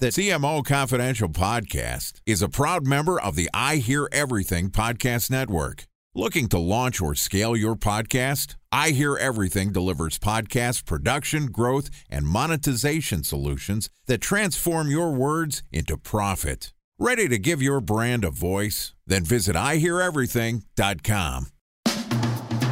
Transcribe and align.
The 0.00 0.10
CMO 0.10 0.64
Confidential 0.64 1.28
podcast 1.28 2.20
is 2.24 2.40
a 2.40 2.48
proud 2.48 2.86
member 2.86 3.20
of 3.20 3.34
the 3.34 3.50
I 3.52 3.78
Hear 3.78 4.08
Everything 4.12 4.70
Podcast 4.70 5.28
Network. 5.28 5.88
Looking 6.14 6.46
to 6.50 6.58
launch 6.60 7.00
or 7.00 7.16
scale 7.16 7.56
your 7.56 7.74
podcast? 7.74 8.54
I 8.70 8.90
Hear 8.90 9.16
Everything 9.16 9.72
delivers 9.72 10.16
podcast 10.20 10.84
production, 10.84 11.46
growth, 11.46 11.90
and 12.08 12.28
monetization 12.28 13.24
solutions 13.24 13.90
that 14.06 14.18
transform 14.18 14.88
your 14.88 15.10
words 15.14 15.64
into 15.72 15.96
profit. 15.96 16.72
Ready 17.00 17.26
to 17.26 17.36
give 17.36 17.60
your 17.60 17.80
brand 17.80 18.24
a 18.24 18.30
voice? 18.30 18.94
Then 19.04 19.24
visit 19.24 19.56
iheareverything.com. 19.56 21.46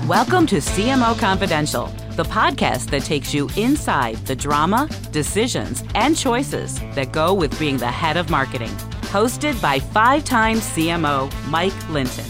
Welcome 0.07 0.47
to 0.47 0.59
CMO 0.59 1.19
Confidential, 1.19 1.87
the 2.13 2.23
podcast 2.23 2.91
that 2.91 3.03
takes 3.03 3.35
you 3.35 3.51
inside 3.57 4.15
the 4.19 4.37
drama, 4.37 4.89
decisions, 5.11 5.83
and 5.97 6.17
choices 6.17 6.79
that 6.95 7.11
go 7.11 7.35
with 7.35 7.59
being 7.59 7.77
the 7.77 7.91
head 7.91 8.17
of 8.17 8.31
marketing. 8.31 8.71
Hosted 9.11 9.61
by 9.61 9.81
five 9.81 10.25
time 10.25 10.59
CMO 10.59 11.29
Mike 11.49 11.91
Linton. 11.91 12.25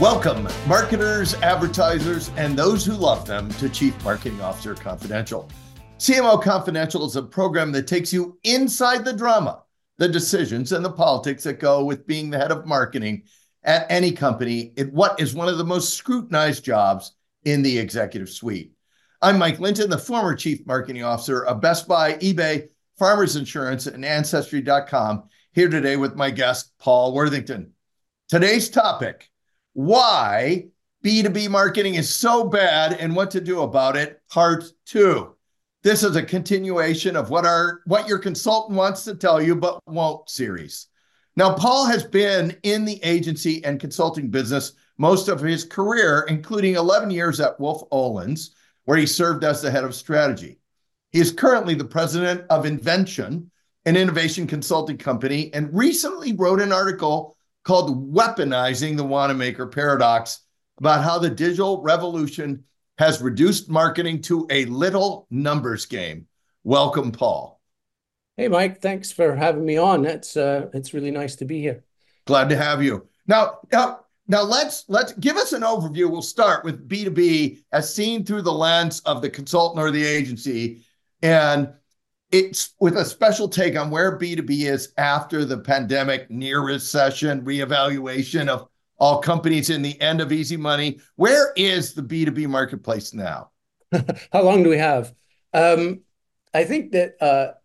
Welcome, 0.00 0.48
marketers, 0.66 1.34
advertisers, 1.34 2.32
and 2.36 2.58
those 2.58 2.84
who 2.84 2.94
love 2.94 3.28
them 3.28 3.48
to 3.50 3.68
Chief 3.68 3.94
Marketing 4.02 4.40
Officer 4.40 4.74
Confidential. 4.74 5.48
CMO 6.00 6.42
Confidential 6.42 7.06
is 7.06 7.14
a 7.14 7.22
program 7.22 7.70
that 7.70 7.86
takes 7.86 8.12
you 8.12 8.40
inside 8.42 9.04
the 9.04 9.12
drama, 9.12 9.62
the 9.98 10.08
decisions, 10.08 10.72
and 10.72 10.84
the 10.84 10.90
politics 10.90 11.44
that 11.44 11.60
go 11.60 11.84
with 11.84 12.08
being 12.08 12.28
the 12.28 12.38
head 12.38 12.50
of 12.50 12.66
marketing 12.66 13.22
at 13.64 13.86
any 13.90 14.12
company 14.12 14.72
in 14.76 14.88
what 14.88 15.20
is 15.20 15.34
one 15.34 15.48
of 15.48 15.58
the 15.58 15.64
most 15.64 15.94
scrutinized 15.94 16.64
jobs 16.64 17.12
in 17.44 17.62
the 17.62 17.78
executive 17.78 18.30
suite. 18.30 18.72
I'm 19.20 19.38
Mike 19.38 19.58
Linton, 19.58 19.90
the 19.90 19.98
former 19.98 20.34
chief 20.34 20.66
marketing 20.66 21.02
officer 21.02 21.44
of 21.44 21.60
Best 21.60 21.88
Buy, 21.88 22.14
eBay, 22.14 22.68
Farmers 22.98 23.36
Insurance, 23.36 23.86
and 23.86 24.04
Ancestry.com, 24.04 25.24
here 25.52 25.68
today 25.68 25.96
with 25.96 26.14
my 26.14 26.30
guest, 26.30 26.72
Paul 26.78 27.14
Worthington. 27.14 27.72
Today's 28.28 28.68
topic 28.68 29.28
why 29.72 30.66
B2B 31.04 31.48
marketing 31.48 31.94
is 31.94 32.12
so 32.12 32.44
bad 32.44 32.94
and 32.94 33.14
what 33.14 33.30
to 33.30 33.40
do 33.40 33.62
about 33.62 33.96
it, 33.96 34.20
part 34.28 34.64
two. 34.84 35.34
This 35.82 36.02
is 36.02 36.16
a 36.16 36.22
continuation 36.22 37.14
of 37.14 37.30
what 37.30 37.46
our 37.46 37.80
what 37.86 38.08
your 38.08 38.18
consultant 38.18 38.76
wants 38.76 39.04
to 39.04 39.14
tell 39.14 39.40
you 39.40 39.54
but 39.54 39.80
won't 39.86 40.28
series. 40.28 40.88
Now, 41.38 41.54
Paul 41.54 41.86
has 41.86 42.02
been 42.02 42.56
in 42.64 42.84
the 42.84 42.98
agency 43.04 43.64
and 43.64 43.78
consulting 43.78 44.28
business 44.28 44.72
most 44.98 45.28
of 45.28 45.38
his 45.38 45.62
career, 45.62 46.26
including 46.28 46.74
11 46.74 47.12
years 47.12 47.38
at 47.38 47.60
Wolff 47.60 47.88
Olins, 47.92 48.50
where 48.86 48.98
he 48.98 49.06
served 49.06 49.44
as 49.44 49.62
the 49.62 49.70
head 49.70 49.84
of 49.84 49.94
strategy. 49.94 50.58
He 51.12 51.20
is 51.20 51.30
currently 51.30 51.76
the 51.76 51.84
president 51.84 52.42
of 52.50 52.64
Invencion, 52.64 53.46
an 53.86 53.96
innovation 53.96 54.48
consulting 54.48 54.98
company, 54.98 55.54
and 55.54 55.72
recently 55.72 56.32
wrote 56.32 56.60
an 56.60 56.72
article 56.72 57.36
called 57.62 58.12
Weaponizing 58.12 58.96
the 58.96 59.04
Wanamaker 59.04 59.68
Paradox 59.68 60.40
about 60.78 61.04
how 61.04 61.20
the 61.20 61.30
digital 61.30 61.80
revolution 61.82 62.64
has 62.98 63.22
reduced 63.22 63.70
marketing 63.70 64.22
to 64.22 64.44
a 64.50 64.64
little 64.64 65.28
numbers 65.30 65.86
game. 65.86 66.26
Welcome, 66.64 67.12
Paul. 67.12 67.57
Hey, 68.38 68.46
Mike, 68.46 68.80
thanks 68.80 69.10
for 69.10 69.34
having 69.34 69.66
me 69.66 69.78
on. 69.78 70.06
It's 70.06 70.36
uh, 70.36 70.68
it's 70.72 70.94
really 70.94 71.10
nice 71.10 71.34
to 71.36 71.44
be 71.44 71.60
here. 71.60 71.82
Glad 72.24 72.48
to 72.50 72.56
have 72.56 72.80
you. 72.80 73.08
Now, 73.26 73.58
now, 73.72 74.04
now 74.28 74.42
let's 74.42 74.84
let's 74.86 75.12
give 75.14 75.36
us 75.36 75.52
an 75.52 75.62
overview. 75.62 76.08
We'll 76.08 76.22
start 76.22 76.64
with 76.64 76.88
B2B 76.88 77.64
as 77.72 77.92
seen 77.92 78.24
through 78.24 78.42
the 78.42 78.52
lens 78.52 79.00
of 79.00 79.22
the 79.22 79.28
consultant 79.28 79.84
or 79.84 79.90
the 79.90 80.04
agency. 80.04 80.84
And 81.20 81.72
it's 82.30 82.74
with 82.78 82.96
a 82.96 83.04
special 83.04 83.48
take 83.48 83.76
on 83.76 83.90
where 83.90 84.16
B2B 84.16 84.70
is 84.70 84.92
after 84.96 85.44
the 85.44 85.58
pandemic, 85.58 86.30
near 86.30 86.60
recession, 86.60 87.44
reevaluation 87.44 88.46
of 88.46 88.68
all 89.00 89.18
companies 89.18 89.68
in 89.68 89.82
the 89.82 90.00
end 90.00 90.20
of 90.20 90.30
easy 90.30 90.56
money. 90.56 91.00
Where 91.16 91.52
is 91.56 91.92
the 91.92 92.02
B2B 92.02 92.46
marketplace 92.46 93.12
now? 93.12 93.50
How 94.32 94.42
long 94.42 94.62
do 94.62 94.70
we 94.70 94.78
have? 94.78 95.12
Um, 95.52 96.02
I 96.54 96.62
think 96.62 96.92
that 96.92 97.20
uh, 97.20 97.57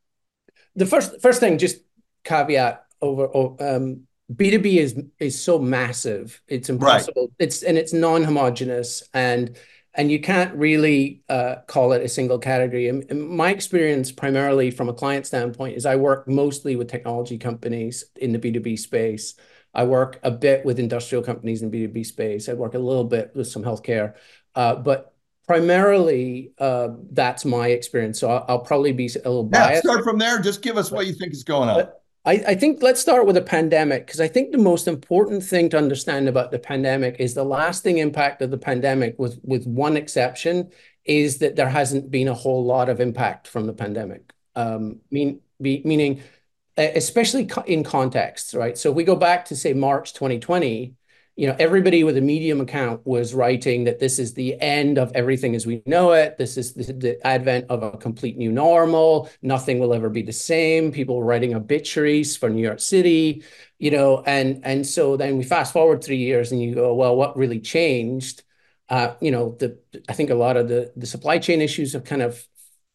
the 0.75 0.85
first 0.85 1.21
first 1.21 1.39
thing, 1.39 1.57
just 1.57 1.81
caveat 2.23 2.85
over 3.01 3.25
um, 3.59 4.07
B2B 4.33 4.77
is 4.77 5.01
is 5.19 5.41
so 5.41 5.59
massive. 5.59 6.41
It's 6.47 6.69
impossible. 6.69 7.23
Right. 7.23 7.47
It's 7.47 7.63
and 7.63 7.77
it's 7.77 7.93
non-homogeneous 7.93 9.03
and 9.13 9.57
and 9.95 10.11
you 10.11 10.19
can't 10.19 10.55
really 10.55 11.23
uh, 11.29 11.57
call 11.67 11.91
it 11.93 12.01
a 12.01 12.09
single 12.09 12.39
category. 12.39 12.87
And, 12.87 13.05
and 13.11 13.29
my 13.29 13.51
experience, 13.51 14.11
primarily 14.11 14.71
from 14.71 14.89
a 14.89 14.93
client 14.93 15.27
standpoint, 15.27 15.77
is 15.77 15.85
I 15.85 15.97
work 15.97 16.27
mostly 16.27 16.75
with 16.75 16.89
technology 16.89 17.37
companies 17.37 18.05
in 18.15 18.31
the 18.31 18.39
B2B 18.39 18.79
space. 18.79 19.35
I 19.71 19.83
work 19.83 20.19
a 20.23 20.31
bit 20.31 20.65
with 20.65 20.79
industrial 20.79 21.23
companies 21.23 21.61
in 21.61 21.69
B2B 21.69 22.07
space. 22.07 22.49
I 22.49 22.53
work 22.53 22.73
a 22.73 22.79
little 22.79 23.03
bit 23.03 23.35
with 23.35 23.47
some 23.47 23.63
healthcare. 23.63 24.15
Uh, 24.55 24.75
but 24.75 25.12
primarily 25.47 26.51
uh, 26.57 26.89
that's 27.11 27.45
my 27.45 27.67
experience. 27.67 28.19
So 28.19 28.29
I'll, 28.29 28.45
I'll, 28.47 28.59
probably 28.59 28.93
be 28.93 29.07
a 29.07 29.29
little 29.29 29.43
biased. 29.43 29.83
yeah, 29.83 29.91
start 29.91 30.03
from 30.03 30.17
there. 30.17 30.39
Just 30.39 30.61
give 30.61 30.77
us 30.77 30.91
what 30.91 31.05
you 31.05 31.13
think 31.13 31.33
is 31.33 31.43
going 31.43 31.69
on. 31.69 31.87
I, 32.25 32.31
I 32.47 32.55
think 32.55 32.81
let's 32.81 33.01
start 33.01 33.25
with 33.25 33.35
the 33.35 33.41
pandemic 33.41 34.05
because 34.05 34.21
i 34.21 34.29
think 34.29 34.51
the 34.51 34.57
most 34.57 34.87
important 34.87 35.43
thing 35.43 35.69
to 35.69 35.77
understand 35.77 36.29
about 36.29 36.51
the 36.51 36.59
pandemic 36.59 37.17
is 37.19 37.33
the 37.33 37.43
lasting 37.43 37.97
impact 37.97 38.41
of 38.41 38.49
the 38.49 38.57
pandemic 38.57 39.19
with 39.19 39.39
with 39.43 39.67
one 39.67 39.97
exception 39.97 40.71
is 41.03 41.39
that 41.39 41.57
there 41.57 41.67
hasn't 41.67 42.09
been 42.09 42.29
a 42.29 42.33
whole 42.33 42.63
lot 42.63 42.87
of 42.87 43.01
impact 43.01 43.45
from 43.45 43.65
the 43.65 43.73
pandemic. 43.73 44.31
Um, 44.55 45.01
mean, 45.11 45.41
be, 45.61 45.81
meaning 45.83 46.21
especially 46.77 47.49
in 47.67 47.83
context 47.83 48.53
right? 48.53 48.77
So 48.77 48.89
if 48.89 48.95
we 48.95 49.03
go 49.03 49.15
back 49.15 49.45
to 49.45 49.55
say 49.55 49.73
march 49.73 50.13
2020 50.13 50.95
you 51.35 51.47
know, 51.47 51.55
everybody 51.57 52.03
with 52.03 52.15
a 52.15 52.21
Medium 52.21 52.61
account 52.61 53.01
was 53.05 53.33
writing 53.33 53.85
that 53.85 53.99
this 53.99 54.19
is 54.19 54.33
the 54.33 54.59
end 54.61 54.99
of 54.99 55.11
everything 55.15 55.55
as 55.55 55.65
we 55.65 55.81
know 55.87 56.11
it. 56.11 56.37
This 56.37 56.57
is 56.57 56.73
the, 56.73 56.93
the, 56.93 57.27
advent 57.27 57.65
of 57.69 57.81
a 57.81 57.97
complete 57.97 58.37
new 58.37 58.51
normal. 58.51 59.29
Nothing 59.41 59.79
will 59.79 59.93
ever 59.95 60.09
be 60.09 60.21
the 60.21 60.31
same. 60.33 60.91
People 60.91 61.17
were 61.17 61.25
writing 61.25 61.55
obituaries 61.55 62.37
for 62.37 62.49
New 62.49 62.61
York 62.61 62.79
City, 62.79 63.43
you 63.79 63.89
know, 63.89 64.21
and 64.25 64.61
and 64.63 64.85
so 64.85 65.17
then 65.17 65.37
we 65.37 65.43
fast 65.43 65.73
forward 65.73 66.03
three 66.03 66.17
years 66.17 66.51
and 66.51 66.61
you 66.61 66.75
go, 66.75 66.93
well, 66.93 67.15
what 67.15 67.35
really 67.35 67.59
changed? 67.59 68.43
Uh, 68.87 69.15
you 69.19 69.31
know, 69.31 69.55
the 69.59 69.79
I 70.07 70.13
think 70.13 70.29
a 70.29 70.35
lot 70.35 70.55
of 70.55 70.67
the 70.67 70.91
the 70.95 71.07
supply 71.07 71.39
chain 71.39 71.61
issues 71.61 71.93
have 71.93 72.03
kind 72.03 72.21
of 72.21 72.45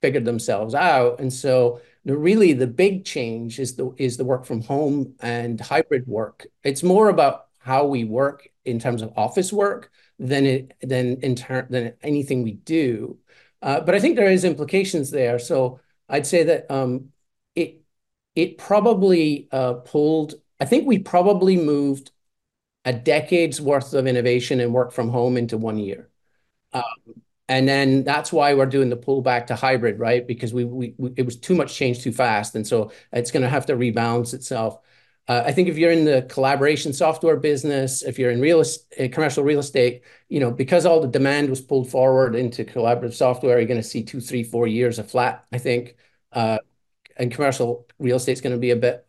figured 0.00 0.24
themselves 0.24 0.76
out, 0.76 1.18
and 1.18 1.32
so 1.32 1.80
really 2.04 2.52
the 2.52 2.68
big 2.68 3.04
change 3.04 3.58
is 3.58 3.74
the 3.74 3.92
is 3.98 4.16
the 4.16 4.24
work 4.24 4.44
from 4.46 4.62
home 4.62 5.14
and 5.20 5.60
hybrid 5.60 6.06
work. 6.06 6.46
It's 6.62 6.84
more 6.84 7.08
about 7.08 7.47
how 7.68 7.86
we 7.86 8.04
work 8.04 8.48
in 8.64 8.78
terms 8.78 9.02
of 9.02 9.12
office 9.16 9.52
work 9.52 9.90
than 10.18 10.46
it 10.46 10.74
than 10.82 11.06
in 11.22 11.34
turn 11.36 11.66
than 11.70 11.94
anything 12.02 12.42
we 12.42 12.52
do. 12.52 13.18
Uh, 13.62 13.80
but 13.80 13.94
I 13.94 14.00
think 14.00 14.16
there 14.16 14.30
is 14.30 14.44
implications 14.44 15.10
there. 15.10 15.38
So 15.38 15.80
I'd 16.08 16.26
say 16.26 16.44
that 16.44 16.70
um, 16.70 17.10
it 17.54 17.82
it 18.34 18.58
probably 18.58 19.48
uh, 19.52 19.74
pulled. 19.74 20.34
I 20.60 20.64
think 20.64 20.86
we 20.86 20.98
probably 20.98 21.56
moved 21.56 22.10
a 22.84 22.92
decade's 22.92 23.60
worth 23.60 23.94
of 23.94 24.06
innovation 24.06 24.60
and 24.60 24.72
work 24.72 24.92
from 24.92 25.10
home 25.10 25.36
into 25.36 25.58
one 25.58 25.78
year. 25.78 26.08
Um, 26.72 26.84
and 27.48 27.68
then 27.68 28.04
that's 28.04 28.32
why 28.32 28.54
we're 28.54 28.66
doing 28.66 28.90
the 28.90 28.96
pullback 28.96 29.46
to 29.48 29.56
hybrid, 29.56 29.98
right? 29.98 30.26
Because 30.26 30.52
we, 30.54 30.64
we, 30.64 30.94
we 30.98 31.12
it 31.16 31.24
was 31.24 31.36
too 31.38 31.54
much 31.54 31.74
change 31.74 32.02
too 32.02 32.12
fast, 32.12 32.54
and 32.56 32.66
so 32.66 32.92
it's 33.12 33.30
going 33.30 33.42
to 33.42 33.48
have 33.48 33.66
to 33.66 33.74
rebalance 33.74 34.34
itself. 34.34 34.78
Uh, 35.28 35.42
I 35.44 35.52
think 35.52 35.68
if 35.68 35.76
you're 35.76 35.92
in 35.92 36.06
the 36.06 36.26
collaboration 36.30 36.94
software 36.94 37.36
business, 37.36 38.02
if 38.02 38.18
you're 38.18 38.30
in 38.30 38.40
real 38.40 38.60
uh, 38.60 39.08
commercial 39.12 39.44
real 39.44 39.58
estate, 39.58 40.02
you 40.30 40.40
know, 40.40 40.50
because 40.50 40.86
all 40.86 41.00
the 41.00 41.06
demand 41.08 41.50
was 41.50 41.60
pulled 41.60 41.90
forward 41.90 42.34
into 42.34 42.64
collaborative 42.64 43.12
software, 43.12 43.58
you're 43.58 43.68
going 43.68 43.80
to 43.80 43.86
see 43.86 44.02
two, 44.02 44.20
three, 44.20 44.42
four 44.42 44.66
years 44.66 44.98
of 44.98 45.10
flat, 45.10 45.44
I 45.52 45.58
think. 45.58 45.96
Uh, 46.32 46.58
and 47.18 47.30
commercial 47.30 47.86
real 47.98 48.16
estate 48.16 48.32
is 48.32 48.40
going 48.40 48.54
to 48.54 48.58
be 48.58 48.70
a 48.70 48.76
bit 48.76 49.06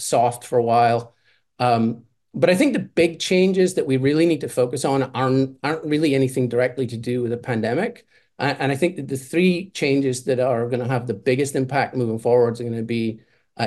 soft 0.00 0.44
for 0.44 0.58
a 0.58 0.62
while. 0.62 1.14
Um, 1.60 2.04
but 2.34 2.50
I 2.50 2.56
think 2.56 2.72
the 2.72 2.80
big 2.80 3.20
changes 3.20 3.74
that 3.74 3.86
we 3.86 3.96
really 3.98 4.26
need 4.26 4.40
to 4.40 4.48
focus 4.48 4.84
on 4.84 5.04
aren't 5.14 5.84
really 5.84 6.14
anything 6.16 6.48
directly 6.48 6.86
to 6.88 6.96
do 6.96 7.22
with 7.22 7.30
the 7.30 7.36
pandemic. 7.36 8.06
And 8.38 8.72
I 8.72 8.74
think 8.74 8.96
that 8.96 9.06
the 9.06 9.16
three 9.16 9.70
changes 9.70 10.24
that 10.24 10.40
are 10.40 10.66
going 10.68 10.80
to 10.80 10.88
have 10.88 11.06
the 11.06 11.14
biggest 11.14 11.54
impact 11.54 11.94
moving 11.94 12.18
forward 12.18 12.58
are 12.58 12.64
going 12.64 12.74
to 12.74 12.82
be 12.82 13.20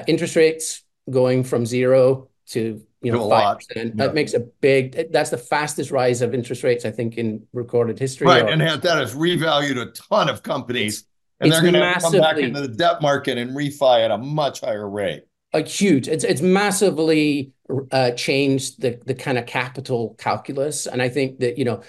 interest 0.08 0.36
rates, 0.36 0.84
going 1.10 1.44
from 1.44 1.66
zero 1.66 2.30
to 2.48 2.82
you 3.02 3.12
know 3.12 3.30
five 3.30 3.58
percent. 3.58 3.98
That 3.98 4.14
makes 4.14 4.34
a 4.34 4.40
big. 4.40 5.12
That's 5.12 5.30
the 5.30 5.38
fastest 5.38 5.92
rise 5.92 6.22
of 6.22 6.34
interest 6.34 6.64
rates 6.64 6.86
I 6.86 6.92
think 6.92 7.18
in 7.18 7.46
recorded 7.54 8.00
history. 8.00 8.28
Right, 8.28 8.44
or, 8.44 8.50
and 8.50 8.62
that 8.62 8.84
has 8.84 9.16
revalued 9.16 9.82
a 9.82 9.92
ton 9.92 10.30
of 10.30 10.44
companies, 10.44 11.06
and 11.40 11.52
they're 11.52 11.62
going 11.62 11.74
to 11.74 11.98
come 12.00 12.14
back 12.14 12.38
into 12.38 12.62
the 12.62 12.68
debt 12.68 13.02
market 13.02 13.38
and 13.38 13.56
refi 13.56 14.04
at 14.04 14.12
a 14.12 14.18
much 14.18 14.62
higher 14.62 14.90
rate. 14.90 15.24
A 15.54 15.62
huge. 15.62 16.08
It's 16.08 16.24
it's 16.24 16.42
massively 16.42 17.52
uh, 17.92 18.12
changed 18.12 18.82
the 18.82 19.00
the 19.06 19.14
kind 19.14 19.38
of 19.38 19.46
capital 19.46 20.16
calculus, 20.18 20.88
and 20.88 21.02
I 21.02 21.10
think 21.10 21.40
that 21.40 21.58
you 21.58 21.66
know 21.66 21.82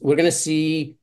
we're 0.00 0.16
going 0.16 0.26
to 0.26 0.32
see 0.32 0.96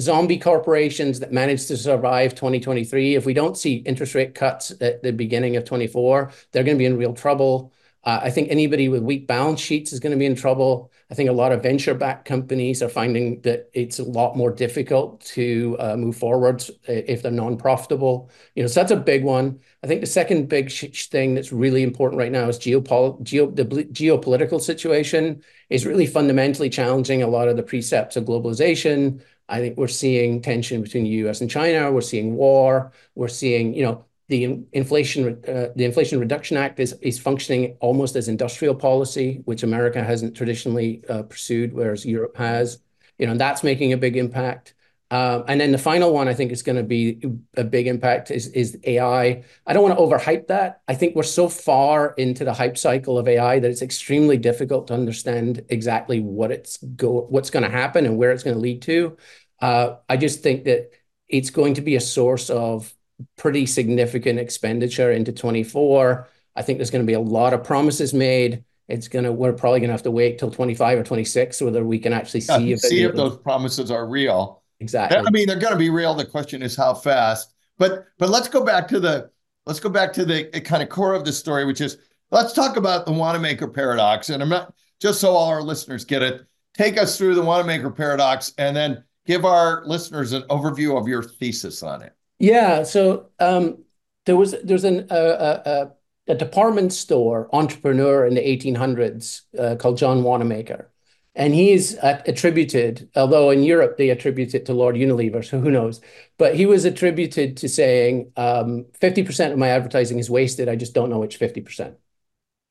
zombie 0.00 0.38
corporations 0.38 1.20
that 1.20 1.32
managed 1.32 1.68
to 1.68 1.76
survive 1.76 2.34
2023. 2.34 3.14
If 3.14 3.24
we 3.24 3.34
don't 3.34 3.56
see 3.56 3.76
interest 3.76 4.14
rate 4.14 4.34
cuts 4.34 4.72
at 4.80 5.02
the 5.02 5.12
beginning 5.12 5.56
of 5.56 5.64
24, 5.64 6.32
they're 6.52 6.64
going 6.64 6.76
to 6.76 6.78
be 6.78 6.86
in 6.86 6.98
real 6.98 7.14
trouble. 7.14 7.72
Uh, 8.04 8.20
I 8.22 8.30
think 8.30 8.50
anybody 8.50 8.88
with 8.90 9.02
weak 9.02 9.26
balance 9.26 9.60
sheets 9.60 9.92
is 9.92 10.00
going 10.00 10.10
to 10.10 10.18
be 10.18 10.26
in 10.26 10.34
trouble. 10.34 10.92
I 11.10 11.14
think 11.14 11.30
a 11.30 11.32
lot 11.32 11.52
of 11.52 11.62
venture-backed 11.62 12.26
companies 12.26 12.82
are 12.82 12.88
finding 12.88 13.40
that 13.42 13.70
it's 13.72 13.98
a 13.98 14.04
lot 14.04 14.36
more 14.36 14.50
difficult 14.50 15.22
to 15.26 15.76
uh, 15.78 15.96
move 15.96 16.16
forward 16.16 16.62
if 16.86 17.22
they're 17.22 17.32
non-profitable. 17.32 18.30
You 18.54 18.62
know, 18.62 18.66
so 18.66 18.80
that's 18.80 18.92
a 18.92 18.96
big 18.96 19.24
one. 19.24 19.60
I 19.82 19.86
think 19.86 20.02
the 20.02 20.06
second 20.06 20.48
big 20.48 20.70
thing 20.70 21.34
that's 21.34 21.52
really 21.52 21.82
important 21.82 22.18
right 22.18 22.32
now 22.32 22.48
is 22.48 22.58
the 22.58 22.72
geopolitical 22.72 24.60
situation 24.60 25.42
is 25.70 25.86
really 25.86 26.06
fundamentally 26.06 26.68
challenging 26.68 27.22
a 27.22 27.28
lot 27.28 27.48
of 27.48 27.56
the 27.56 27.62
precepts 27.62 28.16
of 28.16 28.24
globalization. 28.24 29.22
I 29.48 29.60
think 29.60 29.76
we're 29.76 29.88
seeing 29.88 30.40
tension 30.40 30.82
between 30.82 31.04
the 31.04 31.10
U.S. 31.10 31.40
and 31.40 31.50
China. 31.50 31.92
We're 31.92 32.00
seeing 32.00 32.34
war. 32.34 32.92
We're 33.14 33.28
seeing, 33.28 33.74
you 33.74 33.82
know, 33.84 34.04
the 34.28 34.64
Inflation 34.72 35.42
uh, 35.46 35.68
the 35.76 35.84
Inflation 35.84 36.18
Reduction 36.18 36.56
Act 36.56 36.80
is 36.80 37.18
functioning 37.18 37.76
almost 37.80 38.16
as 38.16 38.28
industrial 38.28 38.74
policy, 38.74 39.42
which 39.44 39.62
America 39.62 40.02
hasn't 40.02 40.34
traditionally 40.34 41.02
uh, 41.08 41.22
pursued, 41.24 41.74
whereas 41.74 42.06
Europe 42.06 42.36
has. 42.36 42.78
You 43.18 43.26
know, 43.26 43.32
and 43.32 43.40
that's 43.40 43.62
making 43.62 43.92
a 43.92 43.96
big 43.98 44.16
impact. 44.16 44.74
Um, 45.14 45.44
and 45.46 45.60
then 45.60 45.70
the 45.70 45.78
final 45.78 46.12
one 46.12 46.26
I 46.26 46.34
think 46.34 46.50
is 46.50 46.64
going 46.64 46.74
to 46.74 46.82
be 46.82 47.22
a 47.56 47.62
big 47.62 47.86
impact 47.86 48.32
is 48.32 48.48
is 48.48 48.76
AI. 48.82 49.44
I 49.64 49.72
don't 49.72 49.84
want 49.84 49.96
to 49.96 50.02
overhype 50.02 50.48
that. 50.48 50.80
I 50.88 50.96
think 50.96 51.14
we're 51.14 51.22
so 51.22 51.48
far 51.48 52.14
into 52.18 52.44
the 52.44 52.52
hype 52.52 52.76
cycle 52.76 53.16
of 53.16 53.28
AI 53.28 53.60
that 53.60 53.70
it's 53.70 53.80
extremely 53.80 54.38
difficult 54.38 54.88
to 54.88 54.94
understand 54.94 55.64
exactly 55.68 56.18
what 56.18 56.50
it's 56.50 56.80
what's 57.00 57.50
going 57.50 57.62
to 57.62 57.70
happen 57.70 58.06
and 58.06 58.18
where 58.18 58.32
it's 58.32 58.42
going 58.42 58.56
to 58.56 58.60
lead 58.60 58.82
to. 58.82 59.16
Uh, 59.60 59.98
I 60.08 60.16
just 60.16 60.42
think 60.42 60.64
that 60.64 60.90
it's 61.28 61.50
going 61.50 61.74
to 61.74 61.80
be 61.80 61.94
a 61.94 62.00
source 62.00 62.50
of 62.50 62.92
pretty 63.36 63.66
significant 63.66 64.40
expenditure 64.40 65.12
into 65.12 65.30
24. 65.30 66.28
I 66.56 66.62
think 66.62 66.80
there's 66.80 66.90
going 66.90 67.04
to 67.04 67.06
be 67.06 67.12
a 67.14 67.20
lot 67.20 67.54
of 67.54 67.62
promises 67.62 68.12
made. 68.12 68.64
It's 68.88 69.06
gonna. 69.06 69.30
We're 69.30 69.52
probably 69.52 69.78
gonna 69.78 69.92
have 69.92 70.02
to 70.02 70.10
wait 70.10 70.40
till 70.40 70.50
25 70.50 70.98
or 70.98 71.04
26 71.04 71.62
whether 71.62 71.84
we 71.84 72.00
can 72.00 72.12
actually 72.12 72.40
see 72.40 72.72
if 72.72 72.82
those 73.14 73.38
promises 73.38 73.92
are 73.92 74.06
real. 74.06 74.63
Exactly. 74.80 75.18
I 75.18 75.30
mean, 75.30 75.46
they're 75.46 75.58
going 75.58 75.72
to 75.72 75.78
be 75.78 75.90
real. 75.90 76.14
The 76.14 76.24
question 76.24 76.62
is 76.62 76.76
how 76.76 76.94
fast. 76.94 77.54
But 77.78 78.06
but 78.18 78.30
let's 78.30 78.48
go 78.48 78.64
back 78.64 78.88
to 78.88 79.00
the 79.00 79.30
let's 79.66 79.80
go 79.80 79.88
back 79.88 80.12
to 80.14 80.24
the 80.24 80.44
kind 80.60 80.82
of 80.82 80.88
core 80.88 81.14
of 81.14 81.24
the 81.24 81.32
story, 81.32 81.64
which 81.64 81.80
is 81.80 81.98
let's 82.30 82.52
talk 82.52 82.76
about 82.76 83.06
the 83.06 83.12
Wanamaker 83.12 83.68
paradox. 83.68 84.30
And 84.30 84.42
I'm 84.42 84.48
not 84.48 84.74
just 85.00 85.20
so 85.20 85.30
all 85.30 85.48
our 85.48 85.62
listeners 85.62 86.04
get 86.04 86.22
it. 86.22 86.46
Take 86.74 86.98
us 86.98 87.16
through 87.16 87.34
the 87.34 87.42
Wanamaker 87.42 87.90
paradox, 87.90 88.52
and 88.58 88.76
then 88.76 89.04
give 89.26 89.44
our 89.44 89.84
listeners 89.86 90.32
an 90.32 90.42
overview 90.42 91.00
of 91.00 91.06
your 91.06 91.22
thesis 91.22 91.82
on 91.82 92.02
it. 92.02 92.12
Yeah. 92.38 92.82
So 92.82 93.26
um, 93.38 93.84
there 94.26 94.36
was 94.36 94.54
there's 94.64 94.84
an 94.84 95.06
a, 95.10 95.90
a 96.26 96.34
department 96.34 96.92
store 96.92 97.48
entrepreneur 97.52 98.26
in 98.26 98.34
the 98.34 98.40
1800s 98.40 99.42
uh, 99.58 99.76
called 99.76 99.98
John 99.98 100.22
Wanamaker. 100.22 100.90
And 101.36 101.52
he's 101.52 101.94
attributed, 102.00 103.10
although 103.16 103.50
in 103.50 103.64
Europe 103.64 103.96
they 103.96 104.10
attribute 104.10 104.54
it 104.54 104.66
to 104.66 104.72
Lord 104.72 104.94
Unilever, 104.94 105.44
so 105.44 105.58
who 105.58 105.70
knows? 105.70 106.00
But 106.38 106.54
he 106.54 106.64
was 106.64 106.84
attributed 106.84 107.56
to 107.56 107.68
saying 107.68 108.30
um, 108.36 108.86
50% 109.00 109.50
of 109.52 109.58
my 109.58 109.68
advertising 109.68 110.20
is 110.20 110.30
wasted. 110.30 110.68
I 110.68 110.76
just 110.76 110.94
don't 110.94 111.10
know 111.10 111.18
which 111.18 111.40
50%. 111.40 111.96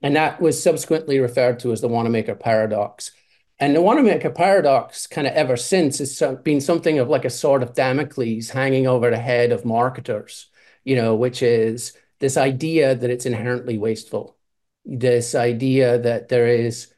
And 0.01 0.15
that 0.15 0.39
was 0.41 0.61
subsequently 0.61 1.19
referred 1.19 1.59
to 1.59 1.73
as 1.73 1.81
the 1.81 1.89
Wanamaker 1.89 2.35
paradox. 2.35 3.11
And 3.59 3.75
the 3.75 3.81
Wanamaker 3.81 4.29
paradox, 4.29 5.07
kind 5.07 5.27
of 5.27 5.33
ever 5.33 5.57
since, 5.57 5.99
has 5.99 6.21
been 6.43 6.61
something 6.61 6.99
of 6.99 7.09
like 7.09 7.25
a 7.25 7.29
sword 7.29 7.63
of 7.63 7.73
Damocles 7.73 8.49
hanging 8.49 8.87
over 8.87 9.09
the 9.09 9.17
head 9.17 9.51
of 9.51 9.65
marketers, 9.65 10.49
you 10.85 10.95
know, 10.95 11.15
which 11.15 11.41
is 11.41 11.93
this 12.19 12.37
idea 12.37 12.95
that 12.95 13.09
it's 13.09 13.25
inherently 13.25 13.77
wasteful, 13.77 14.37
this 14.85 15.35
idea 15.35 15.97
that 15.99 16.29
there 16.29 16.47
is 16.47 16.92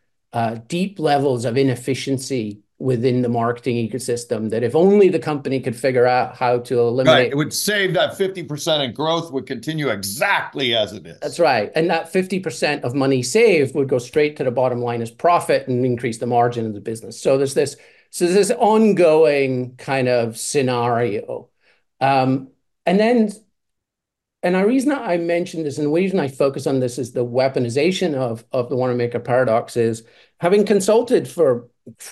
deep 0.67 0.99
levels 0.99 1.45
of 1.45 1.57
inefficiency 1.57 2.61
within 2.77 3.21
the 3.21 3.29
marketing 3.29 3.77
ecosystem 3.77 4.49
that 4.49 4.61
if 4.61 4.75
only 4.75 5.07
the 5.07 5.19
company 5.19 5.61
could 5.61 5.75
figure 5.75 6.05
out 6.05 6.35
how 6.35 6.59
to 6.59 6.77
eliminate 6.77 7.13
right. 7.13 7.31
it 7.31 7.37
would 7.37 7.53
save 7.53 7.93
that 7.93 8.11
50% 8.11 8.81
and 8.81 8.93
growth 8.93 9.31
would 9.31 9.45
continue 9.45 9.87
exactly 9.87 10.75
as 10.75 10.91
it 10.91 11.07
is 11.07 11.17
that's 11.21 11.39
right 11.39 11.71
and 11.73 11.89
that 11.89 12.11
50% 12.11 12.81
of 12.81 12.93
money 12.93 13.23
saved 13.23 13.73
would 13.75 13.87
go 13.87 13.97
straight 13.97 14.35
to 14.35 14.43
the 14.43 14.51
bottom 14.51 14.81
line 14.81 15.01
as 15.01 15.09
profit 15.09 15.69
and 15.69 15.85
increase 15.85 16.17
the 16.17 16.27
margin 16.27 16.65
of 16.65 16.73
the 16.73 16.81
business 16.81 17.19
so 17.19 17.37
there's 17.37 17.53
this 17.53 17.77
so 18.09 18.25
there's 18.25 18.49
this 18.49 18.57
ongoing 18.59 19.77
kind 19.77 20.09
of 20.09 20.37
scenario 20.37 21.47
um, 22.01 22.49
and 22.85 22.99
then 22.99 23.31
and 24.45 24.53
the 24.53 24.63
reason 24.65 24.91
I 24.91 25.17
mentioned 25.17 25.65
this 25.65 25.79
and 25.79 25.87
the 25.87 25.91
reason 25.91 26.19
I 26.19 26.27
focus 26.27 26.67
on 26.67 26.79
this 26.79 26.99
is 26.99 27.11
the 27.11 27.25
weaponization 27.25 28.13
of, 28.13 28.45
of 28.51 28.69
the 28.69 28.75
Wanamaker 28.75 29.19
paradox 29.19 29.75
is 29.75 30.03
having 30.39 30.67
consulted 30.67 31.27
for 31.27 31.67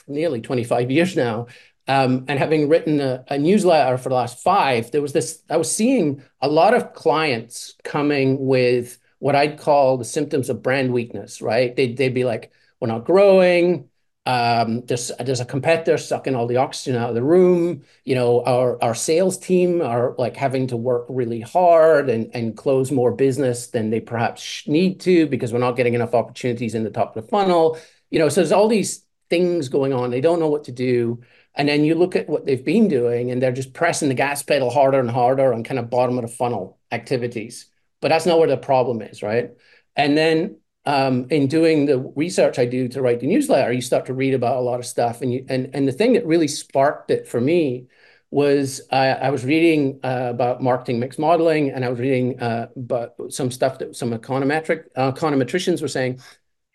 nearly 0.08 0.42
25 0.42 0.90
years 0.90 1.16
now, 1.16 1.46
um, 1.88 2.26
and 2.28 2.40
having 2.40 2.70
written 2.70 3.00
a, 3.00 3.24
a, 3.28 3.38
newsletter 3.38 4.00
for 4.00 4.10
the 4.10 4.16
last 4.16 4.40
five, 4.40 4.90
there 4.90 5.02
was 5.02 5.14
this, 5.14 5.44
I 5.48 5.58
was 5.58 5.74
seeing 5.74 6.24
a 6.42 6.48
lot 6.48 6.74
of 6.74 6.94
clients 6.94 7.76
coming 7.84 8.44
with 8.44 8.98
what 9.20 9.36
I'd 9.36 9.60
call 9.60 9.98
the 9.98 10.06
symptoms 10.06 10.50
of 10.50 10.64
brand 10.64 10.92
weakness, 10.92 11.40
right? 11.40 11.76
They'd, 11.76 11.98
they'd 11.98 12.16
be 12.16 12.24
like, 12.24 12.52
we're 12.80 12.88
not 12.88 13.06
growing, 13.06 13.90
um, 14.26 14.86
there's 14.86 15.12
there's 15.20 15.42
a 15.42 15.46
competitor 15.46 15.98
sucking 15.98 16.34
all 16.34 16.48
the 16.48 16.58
oxygen 16.58 16.96
out 16.96 17.10
of 17.10 17.16
the 17.16 17.24
room. 17.24 17.84
You 18.06 18.16
know, 18.16 18.44
our 18.46 18.82
our 18.82 18.96
sales 18.96 19.38
team 19.38 19.82
are 19.82 20.16
like 20.18 20.38
having 20.38 20.68
to 20.68 20.78
work 20.78 21.06
really 21.10 21.42
hard 21.42 22.10
and 22.10 22.34
and 22.34 22.56
close 22.56 22.90
more 22.92 23.12
business 23.12 23.68
than 23.68 23.90
they 23.90 24.00
perhaps 24.00 24.66
need 24.68 25.02
to 25.02 25.28
because 25.28 25.52
we're 25.52 25.60
not 25.60 25.76
getting 25.76 25.94
enough 25.94 26.14
opportunities 26.14 26.74
in 26.74 26.84
the 26.84 26.90
top 26.90 27.16
of 27.16 27.24
the 27.24 27.30
funnel. 27.30 27.78
You 28.12 28.20
know, 28.20 28.30
so 28.30 28.42
there's 28.42 28.54
all 28.54 28.70
these 28.70 29.06
things 29.30 29.68
going 29.68 29.92
on. 29.94 30.10
They 30.12 30.22
don't 30.22 30.40
know 30.40 30.48
what 30.48 30.66
to 30.66 30.72
do. 30.72 31.22
And 31.56 31.68
then 31.68 31.84
you 31.84 31.96
look 31.96 32.16
at 32.16 32.30
what 32.30 32.46
they've 32.46 32.64
been 32.64 32.88
doing, 32.88 33.30
and 33.30 33.42
they're 33.42 33.52
just 33.52 33.74
pressing 33.74 34.10
the 34.10 34.16
gas 34.16 34.42
pedal 34.42 34.70
harder 34.70 35.00
and 35.00 35.12
harder 35.12 35.54
on 35.54 35.64
kind 35.64 35.80
of 35.80 35.90
bottom 35.90 36.18
of 36.18 36.24
the 36.24 36.28
funnel 36.32 36.80
activities. 36.92 37.68
But 38.02 38.10
that's 38.10 38.26
not 38.26 38.40
where 38.40 38.48
the 38.48 38.58
problem 38.58 39.02
is, 39.02 39.22
right? 39.22 39.52
And 39.96 40.18
then 40.18 40.58
um, 40.86 41.28
in 41.30 41.48
doing 41.48 41.86
the 41.86 42.00
research 42.16 42.60
I 42.60 42.66
do 42.66 42.88
to 42.90 43.02
write 43.02 43.22
the 43.22 43.28
newsletter, 43.28 43.72
you 43.72 43.82
start 43.82 44.06
to 44.08 44.14
read 44.14 44.34
about 44.34 44.58
a 44.58 44.62
lot 44.62 44.80
of 44.80 44.86
stuff. 44.86 45.22
And 45.22 45.34
you, 45.34 45.46
and 45.50 45.70
and 45.74 45.88
the 45.88 45.92
thing 45.92 46.14
that 46.14 46.26
really 46.26 46.48
sparked 46.48 47.12
it 47.12 47.28
for 47.28 47.40
me 47.40 47.88
was 48.32 48.82
I, 48.92 49.10
I 49.10 49.30
was 49.30 49.46
reading 49.46 50.00
uh, 50.04 50.28
about 50.30 50.62
marketing 50.62 51.00
mix 51.00 51.18
modeling, 51.20 51.70
and 51.70 51.86
I 51.86 51.90
was 51.90 52.00
reading 52.00 52.40
uh, 52.40 52.68
about 52.76 53.14
some 53.30 53.52
stuff 53.52 53.80
that 53.80 53.96
some 53.96 54.12
econometric 54.12 54.86
uh, 54.96 55.12
econometricians 55.12 55.82
were 55.82 55.88
saying, 55.88 56.20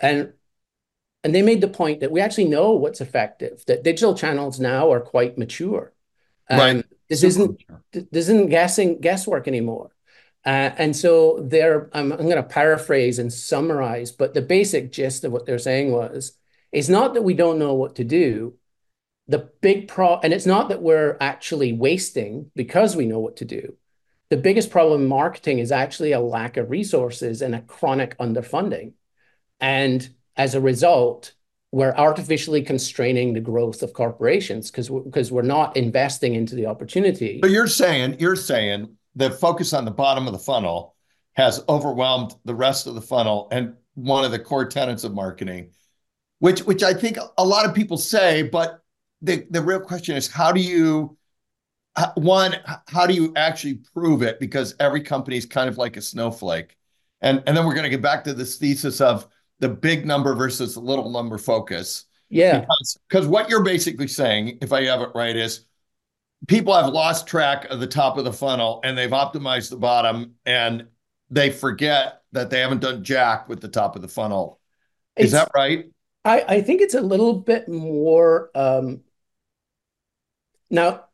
and 0.00 0.32
and 1.24 1.34
they 1.34 1.42
made 1.42 1.60
the 1.60 1.68
point 1.68 2.00
that 2.00 2.10
we 2.10 2.20
actually 2.20 2.46
know 2.46 2.72
what's 2.72 3.00
effective. 3.00 3.64
That 3.66 3.82
digital 3.82 4.14
channels 4.14 4.60
now 4.60 4.90
are 4.92 5.00
quite 5.00 5.36
mature. 5.36 5.92
Um, 6.48 6.58
right. 6.58 6.86
This 7.08 7.24
isn't 7.24 7.62
this 7.92 8.28
isn't 8.28 8.50
guessing 8.50 9.00
guesswork 9.00 9.48
anymore. 9.48 9.90
Uh, 10.48 10.72
and 10.78 10.96
so 10.96 11.44
they're, 11.46 11.90
I'm, 11.92 12.10
I'm 12.10 12.22
going 12.22 12.36
to 12.36 12.42
paraphrase 12.42 13.18
and 13.18 13.30
summarize, 13.30 14.12
but 14.12 14.32
the 14.32 14.40
basic 14.40 14.90
gist 14.90 15.24
of 15.24 15.30
what 15.30 15.44
they're 15.44 15.58
saying 15.58 15.92
was, 15.92 16.38
it's 16.72 16.88
not 16.88 17.12
that 17.12 17.22
we 17.22 17.34
don't 17.34 17.58
know 17.58 17.74
what 17.74 17.96
to 17.96 18.04
do. 18.04 18.54
The 19.26 19.50
big 19.60 19.88
pro, 19.88 20.18
and 20.20 20.32
it's 20.32 20.46
not 20.46 20.70
that 20.70 20.80
we're 20.80 21.18
actually 21.20 21.74
wasting 21.74 22.50
because 22.56 22.96
we 22.96 23.04
know 23.04 23.18
what 23.18 23.36
to 23.36 23.44
do. 23.44 23.76
The 24.30 24.38
biggest 24.38 24.70
problem 24.70 25.02
in 25.02 25.06
marketing 25.06 25.58
is 25.58 25.70
actually 25.70 26.12
a 26.12 26.20
lack 26.20 26.56
of 26.56 26.70
resources 26.70 27.42
and 27.42 27.54
a 27.54 27.60
chronic 27.60 28.16
underfunding. 28.16 28.92
And 29.60 30.08
as 30.34 30.54
a 30.54 30.62
result, 30.62 31.34
we're 31.72 31.94
artificially 31.94 32.62
constraining 32.62 33.34
the 33.34 33.40
growth 33.40 33.82
of 33.82 33.92
corporations 33.92 34.70
because 34.70 34.88
because 34.88 35.30
we're 35.30 35.42
not 35.42 35.76
investing 35.76 36.34
into 36.34 36.54
the 36.54 36.64
opportunity. 36.64 37.38
But 37.42 37.50
you're 37.50 37.66
saying 37.66 38.16
you're 38.18 38.36
saying 38.36 38.96
the 39.18 39.30
focus 39.30 39.72
on 39.72 39.84
the 39.84 39.90
bottom 39.90 40.26
of 40.26 40.32
the 40.32 40.38
funnel 40.38 40.94
has 41.34 41.62
overwhelmed 41.68 42.34
the 42.44 42.54
rest 42.54 42.86
of 42.86 42.94
the 42.94 43.00
funnel 43.00 43.48
and 43.52 43.74
one 43.94 44.24
of 44.24 44.30
the 44.30 44.38
core 44.38 44.64
tenets 44.66 45.04
of 45.04 45.14
marketing 45.14 45.70
which 46.38 46.60
which 46.60 46.82
i 46.82 46.94
think 46.94 47.18
a 47.36 47.44
lot 47.44 47.66
of 47.66 47.74
people 47.74 47.98
say 47.98 48.42
but 48.42 48.82
the 49.22 49.46
the 49.50 49.60
real 49.60 49.80
question 49.80 50.16
is 50.16 50.28
how 50.28 50.52
do 50.52 50.60
you 50.60 51.16
one 52.14 52.56
how 52.88 53.06
do 53.06 53.14
you 53.14 53.32
actually 53.36 53.80
prove 53.94 54.22
it? 54.22 54.40
Because 54.40 54.74
every 54.80 55.00
company 55.00 55.36
is 55.36 55.46
kind 55.46 55.68
of 55.68 55.78
like 55.78 55.96
a 55.96 56.02
snowflake. 56.02 56.76
And 57.20 57.42
and 57.46 57.56
then 57.56 57.66
we're 57.66 57.74
going 57.74 57.84
to 57.84 57.90
get 57.90 58.02
back 58.02 58.24
to 58.24 58.34
this 58.34 58.56
thesis 58.56 59.00
of 59.00 59.26
the 59.58 59.68
big 59.68 60.06
number 60.06 60.34
versus 60.34 60.74
the 60.74 60.80
little 60.80 61.10
number 61.10 61.38
focus. 61.38 62.04
Yeah. 62.28 62.60
Because, 62.60 62.98
because 63.08 63.26
what 63.26 63.48
you're 63.48 63.64
basically 63.64 64.08
saying 64.08 64.58
if 64.60 64.72
i 64.72 64.84
have 64.84 65.00
it 65.00 65.10
right 65.14 65.34
is 65.34 65.64
people 66.46 66.74
have 66.74 66.92
lost 66.92 67.26
track 67.26 67.66
of 67.66 67.80
the 67.80 67.86
top 67.86 68.16
of 68.16 68.24
the 68.24 68.32
funnel 68.32 68.80
and 68.84 68.96
they've 68.96 69.10
optimized 69.10 69.70
the 69.70 69.76
bottom 69.76 70.34
and 70.46 70.86
they 71.30 71.50
forget 71.50 72.22
that 72.32 72.50
they 72.50 72.60
haven't 72.60 72.80
done 72.80 73.02
jack 73.04 73.48
with 73.48 73.60
the 73.60 73.68
top 73.68 73.96
of 73.96 74.02
the 74.02 74.08
funnel. 74.08 74.60
Is 75.16 75.26
it's, 75.26 75.32
that 75.32 75.50
right? 75.54 75.86
I, 76.24 76.44
I 76.48 76.60
think 76.60 76.80
it's 76.80 76.94
a 76.94 77.00
little 77.00 77.34
bit 77.34 77.68
more 77.68 78.50
um, 78.54 79.00
now, 80.70 81.04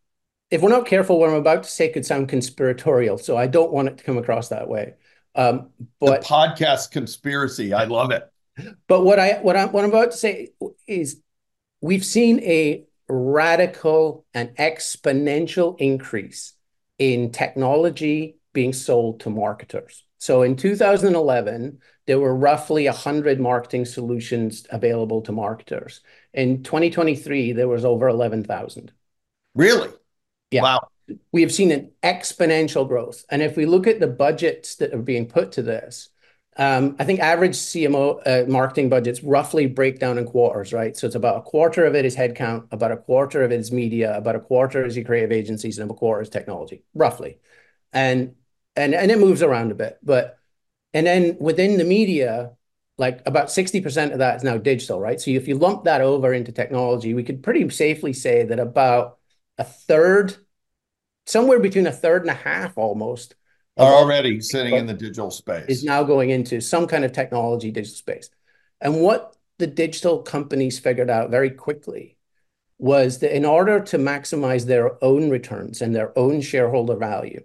if 0.50 0.62
we're 0.62 0.68
not 0.68 0.86
careful, 0.86 1.18
what 1.18 1.30
I'm 1.30 1.36
about 1.36 1.62
to 1.64 1.70
say 1.70 1.88
could 1.88 2.06
sound 2.06 2.28
conspiratorial, 2.28 3.18
so 3.18 3.36
I 3.36 3.46
don't 3.46 3.72
want 3.72 3.88
it 3.88 3.98
to 3.98 4.04
come 4.04 4.18
across 4.18 4.48
that 4.48 4.68
way. 4.68 4.94
Um, 5.34 5.70
but 6.00 6.22
the 6.22 6.26
podcast 6.26 6.90
conspiracy, 6.90 7.72
I 7.72 7.84
love 7.84 8.10
it. 8.10 8.28
But 8.86 9.04
what 9.04 9.18
I 9.18 9.34
what 9.34 9.56
I'm 9.56 9.72
what 9.72 9.84
I'm 9.84 9.90
about 9.90 10.12
to 10.12 10.16
say 10.16 10.50
is, 10.86 11.20
we've 11.80 12.04
seen 12.04 12.40
a 12.40 12.84
radical 13.08 14.24
and 14.34 14.50
exponential 14.56 15.76
increase 15.78 16.54
in 16.98 17.32
technology 17.32 18.38
being 18.52 18.72
sold 18.72 19.20
to 19.20 19.30
marketers. 19.30 20.04
So 20.18 20.42
in 20.42 20.56
2011, 20.56 21.80
there 22.06 22.18
were 22.18 22.34
roughly 22.34 22.86
100 22.86 23.40
marketing 23.40 23.84
solutions 23.84 24.66
available 24.70 25.22
to 25.22 25.32
marketers. 25.32 26.00
In 26.32 26.62
2023, 26.62 27.52
there 27.52 27.68
was 27.68 27.84
over 27.84 28.08
11,000. 28.08 28.92
Really? 29.54 29.90
Yeah. 30.50 30.62
Wow. 30.62 30.88
We 31.32 31.42
have 31.42 31.52
seen 31.52 31.70
an 31.72 31.90
exponential 32.02 32.88
growth. 32.88 33.24
And 33.30 33.42
if 33.42 33.56
we 33.56 33.66
look 33.66 33.86
at 33.86 34.00
the 34.00 34.06
budgets 34.06 34.76
that 34.76 34.94
are 34.94 35.02
being 35.02 35.26
put 35.26 35.52
to 35.52 35.62
this, 35.62 36.08
I 36.56 37.04
think 37.04 37.20
average 37.20 37.54
CMO 37.56 38.20
uh, 38.24 38.48
marketing 38.48 38.88
budgets 38.88 39.22
roughly 39.22 39.66
break 39.66 39.98
down 39.98 40.18
in 40.18 40.24
quarters, 40.24 40.72
right? 40.72 40.96
So 40.96 41.06
it's 41.06 41.16
about 41.16 41.38
a 41.38 41.42
quarter 41.42 41.84
of 41.84 41.94
it 41.94 42.04
is 42.04 42.16
headcount, 42.16 42.68
about 42.70 42.92
a 42.92 42.96
quarter 42.96 43.42
of 43.42 43.50
it 43.50 43.60
is 43.60 43.72
media, 43.72 44.16
about 44.16 44.36
a 44.36 44.40
quarter 44.40 44.84
is 44.84 44.96
your 44.96 45.04
creative 45.04 45.32
agencies, 45.32 45.78
and 45.78 45.90
a 45.90 45.94
quarter 45.94 46.22
is 46.22 46.28
technology, 46.28 46.84
roughly. 46.94 47.38
And 47.92 48.34
and 48.76 48.94
and 48.94 49.10
it 49.10 49.18
moves 49.18 49.42
around 49.42 49.72
a 49.72 49.74
bit, 49.74 49.98
but 50.02 50.38
and 50.92 51.06
then 51.06 51.36
within 51.40 51.76
the 51.76 51.84
media, 51.84 52.52
like 52.98 53.20
about 53.26 53.50
60% 53.50 54.12
of 54.12 54.18
that 54.18 54.36
is 54.36 54.44
now 54.44 54.56
digital, 54.56 55.00
right? 55.00 55.20
So 55.20 55.30
if 55.32 55.48
you 55.48 55.56
lump 55.56 55.84
that 55.84 56.00
over 56.00 56.32
into 56.32 56.52
technology, 56.52 57.14
we 57.14 57.24
could 57.24 57.42
pretty 57.42 57.68
safely 57.70 58.12
say 58.12 58.44
that 58.44 58.60
about 58.60 59.18
a 59.58 59.64
third, 59.64 60.36
somewhere 61.26 61.58
between 61.58 61.86
a 61.86 61.92
third 61.92 62.22
and 62.22 62.30
a 62.30 62.34
half 62.34 62.78
almost, 62.78 63.34
are 63.76 63.94
already 63.94 64.40
sitting 64.40 64.74
in 64.74 64.86
the 64.86 64.94
digital 64.94 65.30
space. 65.30 65.66
Is 65.68 65.84
now 65.84 66.02
going 66.04 66.30
into 66.30 66.60
some 66.60 66.86
kind 66.86 67.04
of 67.04 67.12
technology 67.12 67.70
digital 67.70 67.96
space. 67.96 68.30
And 68.80 69.00
what 69.00 69.36
the 69.58 69.66
digital 69.66 70.22
companies 70.22 70.78
figured 70.78 71.10
out 71.10 71.30
very 71.30 71.50
quickly 71.50 72.16
was 72.78 73.20
that 73.20 73.34
in 73.34 73.44
order 73.44 73.80
to 73.80 73.98
maximize 73.98 74.66
their 74.66 75.02
own 75.02 75.30
returns 75.30 75.80
and 75.80 75.94
their 75.94 76.16
own 76.18 76.40
shareholder 76.40 76.96
value, 76.96 77.42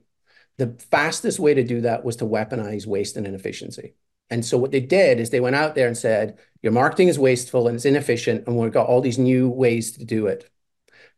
the 0.58 0.76
fastest 0.92 1.40
way 1.40 1.54
to 1.54 1.64
do 1.64 1.82
that 1.82 2.04
was 2.04 2.18
to 2.18 2.26
weaponize 2.26 2.86
waste 2.86 3.16
and 3.16 3.26
inefficiency. 3.26 3.94
And 4.30 4.44
so 4.46 4.58
what 4.58 4.72
they 4.72 4.82
did 4.82 5.20
is 5.20 5.30
they 5.30 5.40
went 5.40 5.56
out 5.56 5.74
there 5.76 5.88
and 5.88 5.98
said, 5.98 6.38
your 6.62 6.74
marketing 6.74 7.08
is 7.08 7.18
wasteful 7.18 7.68
and 7.68 7.76
it's 7.76 7.86
inefficient, 7.86 8.46
and 8.46 8.58
we've 8.58 8.72
got 8.72 8.88
all 8.88 9.02
these 9.02 9.18
new 9.18 9.50
ways 9.50 9.94
to 9.94 10.04
do 10.04 10.28
it. 10.28 10.50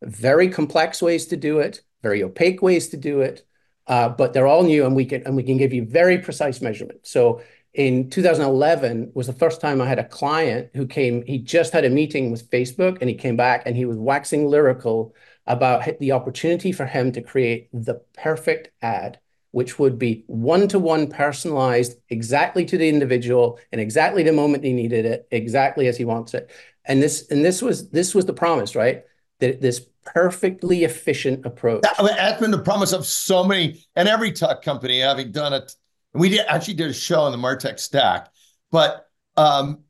Very 0.01 0.49
complex 0.49 1.01
ways 1.01 1.25
to 1.27 1.37
do 1.37 1.59
it, 1.59 1.81
very 2.03 2.23
opaque 2.23 2.61
ways 2.61 2.89
to 2.89 2.97
do 2.97 3.21
it, 3.21 3.43
Uh, 3.91 4.07
but 4.07 4.31
they're 4.31 4.47
all 4.47 4.63
new 4.63 4.85
and 4.85 4.95
we 4.95 5.03
can 5.03 5.21
and 5.25 5.35
we 5.35 5.43
can 5.43 5.57
give 5.57 5.73
you 5.73 5.83
very 5.83 6.17
precise 6.17 6.61
measurement. 6.61 7.05
So 7.05 7.41
in 7.73 8.09
2011 8.09 9.11
was 9.13 9.27
the 9.27 9.33
first 9.33 9.59
time 9.59 9.81
I 9.81 9.85
had 9.85 9.99
a 9.99 10.07
client 10.07 10.69
who 10.73 10.87
came, 10.87 11.25
he 11.25 11.39
just 11.39 11.73
had 11.73 11.83
a 11.83 11.89
meeting 11.89 12.31
with 12.31 12.49
Facebook 12.49 12.99
and 13.01 13.09
he 13.09 13.15
came 13.15 13.35
back 13.35 13.63
and 13.65 13.75
he 13.75 13.83
was 13.83 13.97
waxing 13.97 14.47
lyrical 14.47 15.13
about 15.45 15.99
the 15.99 16.13
opportunity 16.13 16.71
for 16.71 16.85
him 16.85 17.11
to 17.11 17.21
create 17.21 17.67
the 17.73 17.95
perfect 18.13 18.69
ad, 18.81 19.19
which 19.51 19.77
would 19.77 19.99
be 19.99 20.23
one-to-one 20.27 21.07
personalized 21.07 21.97
exactly 22.07 22.63
to 22.63 22.77
the 22.77 22.87
individual 22.87 23.59
and 23.73 23.81
exactly 23.81 24.23
the 24.23 24.31
moment 24.31 24.63
he 24.63 24.71
needed 24.71 25.05
it, 25.05 25.27
exactly 25.31 25.87
as 25.87 25.97
he 25.97 26.05
wants 26.05 26.33
it. 26.33 26.49
And 26.85 27.03
this 27.03 27.29
and 27.29 27.43
this 27.43 27.61
was 27.61 27.89
this 27.89 28.15
was 28.15 28.25
the 28.25 28.33
promise, 28.33 28.73
right? 28.73 29.03
That 29.39 29.59
this 29.59 29.85
perfectly 30.05 30.83
efficient 30.83 31.45
approach. 31.45 31.81
That, 31.83 31.97
has 31.97 32.39
been 32.39 32.51
the 32.51 32.59
promise 32.59 32.93
of 32.93 33.05
so 33.05 33.43
many, 33.43 33.85
and 33.95 34.07
every 34.07 34.31
tech 34.31 34.61
company 34.61 34.99
having 34.99 35.31
done 35.31 35.53
it. 35.53 35.75
We 36.13 36.29
did, 36.29 36.45
actually 36.47 36.73
did 36.75 36.89
a 36.89 36.93
show 36.93 37.21
on 37.21 37.31
the 37.31 37.37
Martech 37.37 37.79
stack, 37.79 38.29
but 38.71 39.07
um, 39.37 39.83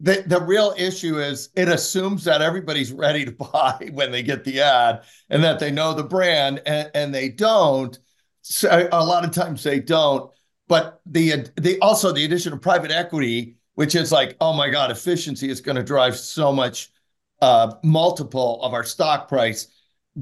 the 0.00 0.24
the 0.26 0.40
real 0.40 0.74
issue 0.76 1.18
is 1.18 1.50
it 1.54 1.68
assumes 1.68 2.24
that 2.24 2.42
everybody's 2.42 2.92
ready 2.92 3.24
to 3.24 3.32
buy 3.52 3.90
when 3.92 4.10
they 4.10 4.22
get 4.22 4.44
the 4.44 4.60
ad, 4.60 5.02
and 5.30 5.42
that 5.44 5.58
they 5.58 5.70
know 5.70 5.94
the 5.94 6.04
brand, 6.04 6.62
and, 6.66 6.90
and 6.94 7.14
they 7.14 7.28
don't. 7.28 7.98
So 8.42 8.88
a 8.90 9.04
lot 9.04 9.24
of 9.24 9.30
times 9.30 9.62
they 9.62 9.80
don't. 9.80 10.30
But 10.68 11.00
the 11.06 11.48
the 11.56 11.78
also 11.80 12.12
the 12.12 12.24
addition 12.24 12.52
of 12.52 12.60
private 12.60 12.90
equity, 12.90 13.56
which 13.74 13.94
is 13.94 14.12
like, 14.12 14.36
oh 14.40 14.52
my 14.52 14.68
god, 14.68 14.90
efficiency 14.90 15.48
is 15.48 15.60
going 15.60 15.76
to 15.76 15.84
drive 15.84 16.16
so 16.16 16.52
much 16.52 16.90
uh, 17.40 17.74
multiple 17.82 18.62
of 18.62 18.74
our 18.74 18.84
stock 18.84 19.28
price, 19.28 19.68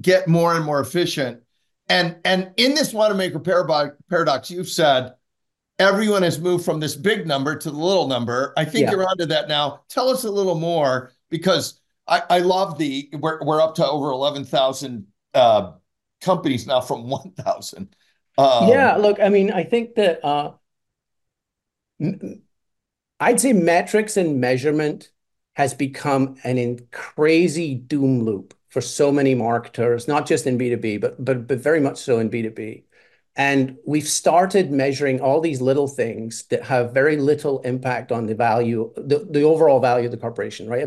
get 0.00 0.28
more 0.28 0.54
and 0.54 0.64
more 0.64 0.80
efficient. 0.80 1.42
And 1.88 2.16
and 2.24 2.50
in 2.56 2.74
this 2.74 2.92
Wanamaker 2.92 3.38
paradox, 3.38 4.50
you've 4.50 4.68
said 4.68 5.14
everyone 5.78 6.22
has 6.22 6.40
moved 6.40 6.64
from 6.64 6.80
this 6.80 6.96
big 6.96 7.26
number 7.26 7.56
to 7.56 7.70
the 7.70 7.76
little 7.76 8.08
number. 8.08 8.52
I 8.56 8.64
think 8.64 8.86
yeah. 8.86 8.92
you're 8.92 9.08
onto 9.08 9.26
that 9.26 9.48
now. 9.48 9.82
Tell 9.88 10.08
us 10.08 10.24
a 10.24 10.30
little 10.30 10.56
more 10.56 11.12
because 11.30 11.80
I, 12.06 12.22
I 12.28 12.38
love 12.40 12.78
the 12.78 13.08
we're 13.12 13.42
we're 13.44 13.60
up 13.60 13.74
to 13.76 13.86
over 13.86 14.10
eleven 14.10 14.44
thousand 14.44 15.06
uh, 15.34 15.72
companies 16.20 16.66
now 16.66 16.80
from 16.80 17.08
one 17.08 17.32
thousand. 17.32 17.94
Um, 18.38 18.68
yeah, 18.68 18.96
look, 18.96 19.18
I 19.20 19.28
mean, 19.28 19.50
I 19.50 19.64
think 19.64 19.94
that 19.94 20.24
uh, 20.24 20.52
I'd 23.20 23.40
say 23.40 23.52
metrics 23.52 24.16
and 24.16 24.40
measurement 24.40 25.10
has 25.56 25.72
become 25.72 26.36
an 26.44 26.58
in 26.58 26.86
crazy 26.92 27.74
doom 27.74 28.22
loop 28.22 28.54
for 28.68 28.82
so 28.82 29.10
many 29.10 29.34
marketers, 29.34 30.06
not 30.06 30.26
just 30.26 30.46
in 30.46 30.58
B2B, 30.58 31.00
but 31.18 31.38
very 31.58 31.80
much 31.80 31.96
so 31.96 32.18
in 32.18 32.28
B2B. 32.28 32.84
And 33.38 33.78
we've 33.86 34.06
started 34.08 34.70
measuring 34.70 35.20
all 35.20 35.40
these 35.40 35.62
little 35.62 35.88
things 35.88 36.44
that 36.50 36.62
have 36.64 36.92
very 36.92 37.16
little 37.16 37.60
impact 37.62 38.12
on 38.12 38.26
the 38.26 38.34
value, 38.34 38.92
the, 38.96 39.42
overall 39.42 39.80
value 39.80 40.06
of 40.06 40.10
the 40.10 40.18
corporation, 40.18 40.68
right? 40.68 40.86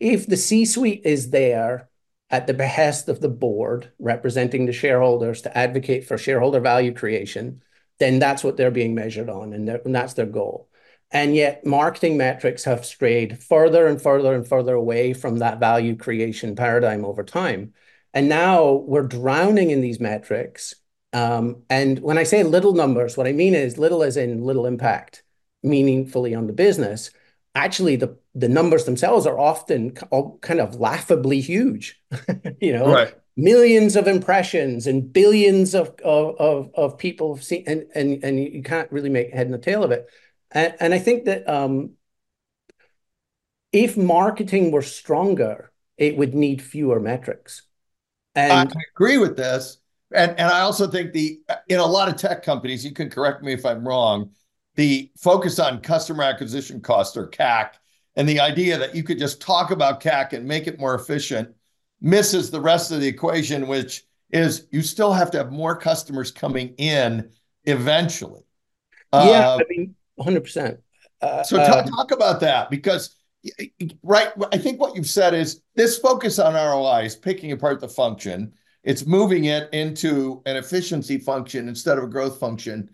If 0.00 0.26
the 0.28 0.36
C-suite 0.36 1.02
is 1.04 1.30
there 1.30 1.88
at 2.30 2.46
the 2.46 2.54
behest 2.54 3.08
of 3.08 3.20
the 3.20 3.28
board 3.28 3.90
representing 3.98 4.66
the 4.66 4.72
shareholders 4.72 5.42
to 5.42 5.58
advocate 5.58 6.06
for 6.06 6.16
shareholder 6.16 6.60
value 6.60 6.94
creation, 6.94 7.60
then 7.98 8.18
that's 8.20 8.44
what 8.44 8.56
they're 8.56 8.70
being 8.70 8.94
measured 8.94 9.28
on, 9.28 9.52
and 9.52 9.94
that's 9.94 10.14
their 10.14 10.26
goal. 10.26 10.68
And 11.14 11.36
yet 11.36 11.64
marketing 11.64 12.16
metrics 12.16 12.64
have 12.64 12.84
strayed 12.84 13.40
further 13.40 13.86
and 13.86 14.02
further 14.02 14.34
and 14.34 14.46
further 14.46 14.74
away 14.74 15.14
from 15.14 15.38
that 15.38 15.60
value 15.60 15.94
creation 15.94 16.56
paradigm 16.56 17.04
over 17.04 17.22
time. 17.22 17.72
And 18.12 18.28
now 18.28 18.72
we're 18.72 19.06
drowning 19.06 19.70
in 19.70 19.80
these 19.80 20.00
metrics. 20.00 20.74
Um, 21.12 21.62
and 21.70 22.00
when 22.00 22.18
I 22.18 22.24
say 22.24 22.42
little 22.42 22.74
numbers, 22.74 23.16
what 23.16 23.28
I 23.28 23.32
mean 23.32 23.54
is 23.54 23.78
little 23.78 24.02
as 24.02 24.16
in 24.16 24.42
little 24.42 24.66
impact 24.66 25.22
meaningfully 25.62 26.34
on 26.34 26.48
the 26.48 26.52
business. 26.52 27.12
Actually, 27.54 27.94
the, 27.94 28.18
the 28.34 28.48
numbers 28.48 28.84
themselves 28.84 29.24
are 29.24 29.38
often 29.38 29.96
all 30.10 30.38
kind 30.38 30.60
of 30.60 30.80
laughably 30.80 31.40
huge, 31.40 32.02
you 32.60 32.72
know, 32.72 32.92
right. 32.92 33.14
millions 33.36 33.94
of 33.94 34.08
impressions 34.08 34.88
and 34.88 35.12
billions 35.12 35.76
of, 35.76 35.94
of, 36.04 36.34
of, 36.40 36.70
of 36.74 36.98
people 36.98 37.36
see, 37.36 37.62
and, 37.68 37.84
and, 37.94 38.24
and 38.24 38.40
you 38.40 38.64
can't 38.64 38.90
really 38.90 39.10
make 39.10 39.32
head 39.32 39.46
and 39.46 39.54
the 39.54 39.58
tail 39.58 39.84
of 39.84 39.92
it. 39.92 40.08
And, 40.54 40.74
and 40.80 40.94
I 40.94 40.98
think 40.98 41.24
that 41.24 41.48
um, 41.48 41.90
if 43.72 43.96
marketing 43.96 44.70
were 44.70 44.82
stronger, 44.82 45.72
it 45.98 46.16
would 46.16 46.34
need 46.34 46.62
fewer 46.62 47.00
metrics. 47.00 47.62
And 48.34 48.72
I 48.72 48.80
agree 48.94 49.18
with 49.18 49.36
this. 49.36 49.78
And, 50.12 50.30
and 50.32 50.48
I 50.48 50.60
also 50.60 50.86
think 50.86 51.12
the 51.12 51.40
in 51.68 51.80
a 51.80 51.86
lot 51.86 52.08
of 52.08 52.16
tech 52.16 52.44
companies, 52.44 52.84
you 52.84 52.92
can 52.92 53.10
correct 53.10 53.42
me 53.42 53.52
if 53.52 53.66
I'm 53.66 53.86
wrong, 53.86 54.30
the 54.76 55.10
focus 55.18 55.58
on 55.58 55.80
customer 55.80 56.22
acquisition 56.22 56.80
cost 56.80 57.16
or 57.16 57.28
CAC 57.28 57.72
and 58.16 58.28
the 58.28 58.40
idea 58.40 58.78
that 58.78 58.94
you 58.94 59.02
could 59.02 59.18
just 59.18 59.40
talk 59.40 59.70
about 59.70 60.00
CAC 60.00 60.32
and 60.32 60.46
make 60.46 60.66
it 60.66 60.78
more 60.78 60.94
efficient 60.94 61.54
misses 62.00 62.50
the 62.50 62.60
rest 62.60 62.92
of 62.92 63.00
the 63.00 63.08
equation, 63.08 63.66
which 63.66 64.04
is 64.30 64.66
you 64.70 64.82
still 64.82 65.12
have 65.12 65.30
to 65.32 65.38
have 65.38 65.52
more 65.52 65.76
customers 65.76 66.30
coming 66.30 66.74
in 66.76 67.30
eventually. 67.64 68.42
Yeah, 69.12 69.20
uh, 69.20 69.58
I 69.60 69.64
mean, 69.68 69.94
100%. 70.18 70.78
Uh, 71.20 71.42
so 71.42 71.56
talk, 71.56 71.86
um, 71.86 71.90
talk 71.90 72.10
about 72.10 72.40
that 72.40 72.70
because 72.70 73.16
right 74.02 74.28
i 74.52 74.58
think 74.58 74.80
what 74.80 74.96
you've 74.96 75.06
said 75.06 75.34
is 75.34 75.60
this 75.74 75.98
focus 75.98 76.38
on 76.38 76.54
roi 76.54 77.04
is 77.04 77.16
picking 77.16 77.52
apart 77.52 77.80
the 77.80 77.88
function. 77.88 78.52
It's 78.82 79.06
moving 79.06 79.46
it 79.46 79.70
into 79.72 80.42
an 80.44 80.56
efficiency 80.56 81.18
function 81.18 81.68
instead 81.68 81.96
of 81.96 82.04
a 82.04 82.08
growth 82.08 82.38
function. 82.38 82.90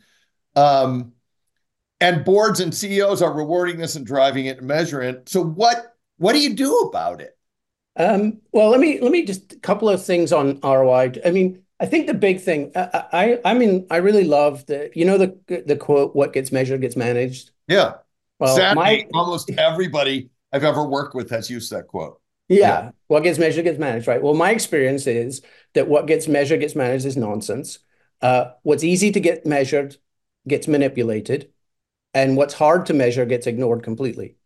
Um, 0.55 1.13
and 2.01 2.25
boards 2.25 2.61
and 2.61 2.75
ceos 2.75 3.23
are 3.23 3.33
rewarding 3.33 3.77
this 3.77 3.97
and 3.97 4.07
driving 4.07 4.47
it 4.47 4.59
and 4.59 4.67
measuring 4.67 5.17
it. 5.17 5.29
So 5.29 5.43
what 5.43 5.97
what 6.19 6.33
do 6.33 6.41
you 6.41 6.55
do 6.55 6.75
about 6.79 7.21
it? 7.21 7.37
Um, 7.97 8.41
well 8.53 8.71
let 8.71 8.81
me 8.81 9.01
let 9.01 9.11
me 9.11 9.25
just 9.25 9.53
a 9.53 9.59
couple 9.59 9.89
of 9.89 10.05
things 10.05 10.33
on 10.33 10.61
roi 10.61 11.13
i 11.25 11.31
mean 11.31 11.63
I 11.81 11.87
think 11.87 12.07
the 12.07 12.15
big 12.15 12.41
thing, 12.41 12.73
I, 12.77 13.05
I, 13.13 13.39
I 13.47 13.55
mean, 13.55 13.87
I 13.91 13.97
really 13.97 14.25
love 14.25 14.67
the, 14.67 14.91
you 14.95 15.07
know, 15.07 15.17
the 15.17 15.65
the 15.67 15.77
quote, 15.77 16.15
"What 16.15 16.35
gets 16.35 16.53
measured 16.53 16.83
gets 16.83 16.95
managed." 16.95 17.53
Yeah. 17.69 17.95
Well, 18.39 18.55
Sadly, 18.55 18.75
my, 18.77 19.07
almost 19.15 19.51
everybody 19.51 20.31
I've 20.53 20.65
ever 20.65 20.87
worked 20.87 21.15
with 21.15 21.31
has 21.31 21.49
used 21.49 21.73
that 21.73 21.87
quote. 21.87 22.21
Yeah. 22.49 22.59
yeah. 22.59 22.91
What 23.07 23.23
gets 23.23 23.39
measured 23.39 23.65
gets 23.65 23.79
managed, 23.79 24.07
right? 24.07 24.23
Well, 24.23 24.35
my 24.35 24.51
experience 24.51 25.07
is 25.07 25.41
that 25.75 25.89
what 25.89 26.07
gets 26.07 26.29
measured 26.29 26.61
gets 26.61 26.75
managed 26.75 27.07
is 27.07 27.17
nonsense. 27.17 27.79
Uh, 28.21 28.53
what's 28.63 28.85
easy 28.85 29.11
to 29.13 29.21
get 29.21 29.47
measured 29.47 29.97
gets 30.47 30.69
manipulated, 30.69 31.51
and 32.13 32.37
what's 32.37 32.55
hard 32.55 32.87
to 32.87 32.95
measure 32.95 33.25
gets 33.25 33.47
ignored 33.47 33.83
completely. 33.83 34.37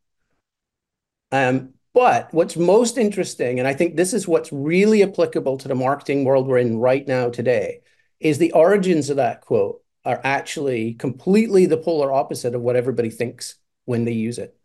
Um, 1.32 1.74
but 1.94 2.28
what's 2.34 2.56
most 2.56 2.98
interesting, 2.98 3.58
and 3.58 3.68
I 3.68 3.72
think 3.72 3.96
this 3.96 4.12
is 4.12 4.28
what's 4.28 4.52
really 4.52 5.02
applicable 5.02 5.56
to 5.58 5.68
the 5.68 5.74
marketing 5.74 6.24
world 6.24 6.46
we're 6.46 6.58
in 6.58 6.78
right 6.78 7.06
now 7.06 7.30
today, 7.30 7.80
is 8.20 8.38
the 8.38 8.52
origins 8.52 9.10
of 9.10 9.16
that 9.16 9.40
quote 9.42 9.80
are 10.04 10.20
actually 10.24 10.94
completely 10.94 11.66
the 11.66 11.76
polar 11.76 12.12
opposite 12.12 12.54
of 12.54 12.62
what 12.62 12.76
everybody 12.76 13.10
thinks 13.10 13.54
when 13.84 14.04
they 14.04 14.12
use 14.12 14.38
it. 14.38 14.56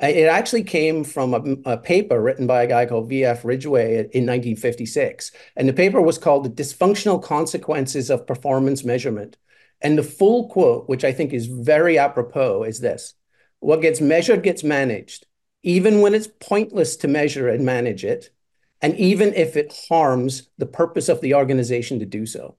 It 0.00 0.28
actually 0.28 0.64
came 0.64 1.04
from 1.04 1.34
a, 1.34 1.72
a, 1.72 1.76
paper 1.76 2.20
written 2.20 2.46
by 2.46 2.62
a 2.62 2.66
guy 2.66 2.86
called 2.86 3.10
V.F. 3.10 3.44
Ridgway 3.44 3.96
in 3.96 4.24
1956. 4.24 5.30
And 5.56 5.68
the 5.68 5.74
paper 5.74 6.00
was 6.00 6.16
called 6.16 6.44
The 6.44 6.62
Dysfunctional 6.62 7.22
Consequences 7.22 8.08
of 8.08 8.26
Performance 8.26 8.82
Measurement. 8.82 9.36
And 9.82 9.98
the 9.98 10.02
full 10.02 10.48
quote, 10.48 10.88
which 10.88 11.04
I 11.04 11.12
think 11.12 11.34
is 11.34 11.46
very 11.46 11.98
apropos, 11.98 12.62
is 12.62 12.80
this 12.80 13.12
What 13.58 13.82
gets 13.82 14.00
measured 14.00 14.42
gets 14.42 14.64
managed, 14.64 15.26
even 15.62 16.00
when 16.00 16.14
it's 16.14 16.28
pointless 16.40 16.96
to 16.96 17.08
measure 17.08 17.48
and 17.48 17.64
manage 17.64 18.04
it, 18.04 18.30
and 18.80 18.96
even 18.96 19.34
if 19.34 19.56
it 19.56 19.76
harms 19.88 20.48
the 20.56 20.66
purpose 20.66 21.08
of 21.08 21.20
the 21.20 21.34
organization 21.34 21.98
to 21.98 22.06
do 22.06 22.24
so. 22.24 22.56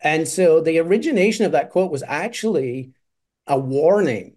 And 0.00 0.26
so 0.26 0.60
the 0.60 0.78
origination 0.78 1.44
of 1.44 1.52
that 1.52 1.70
quote 1.70 1.90
was 1.90 2.02
actually 2.02 2.92
a 3.46 3.58
warning 3.58 4.36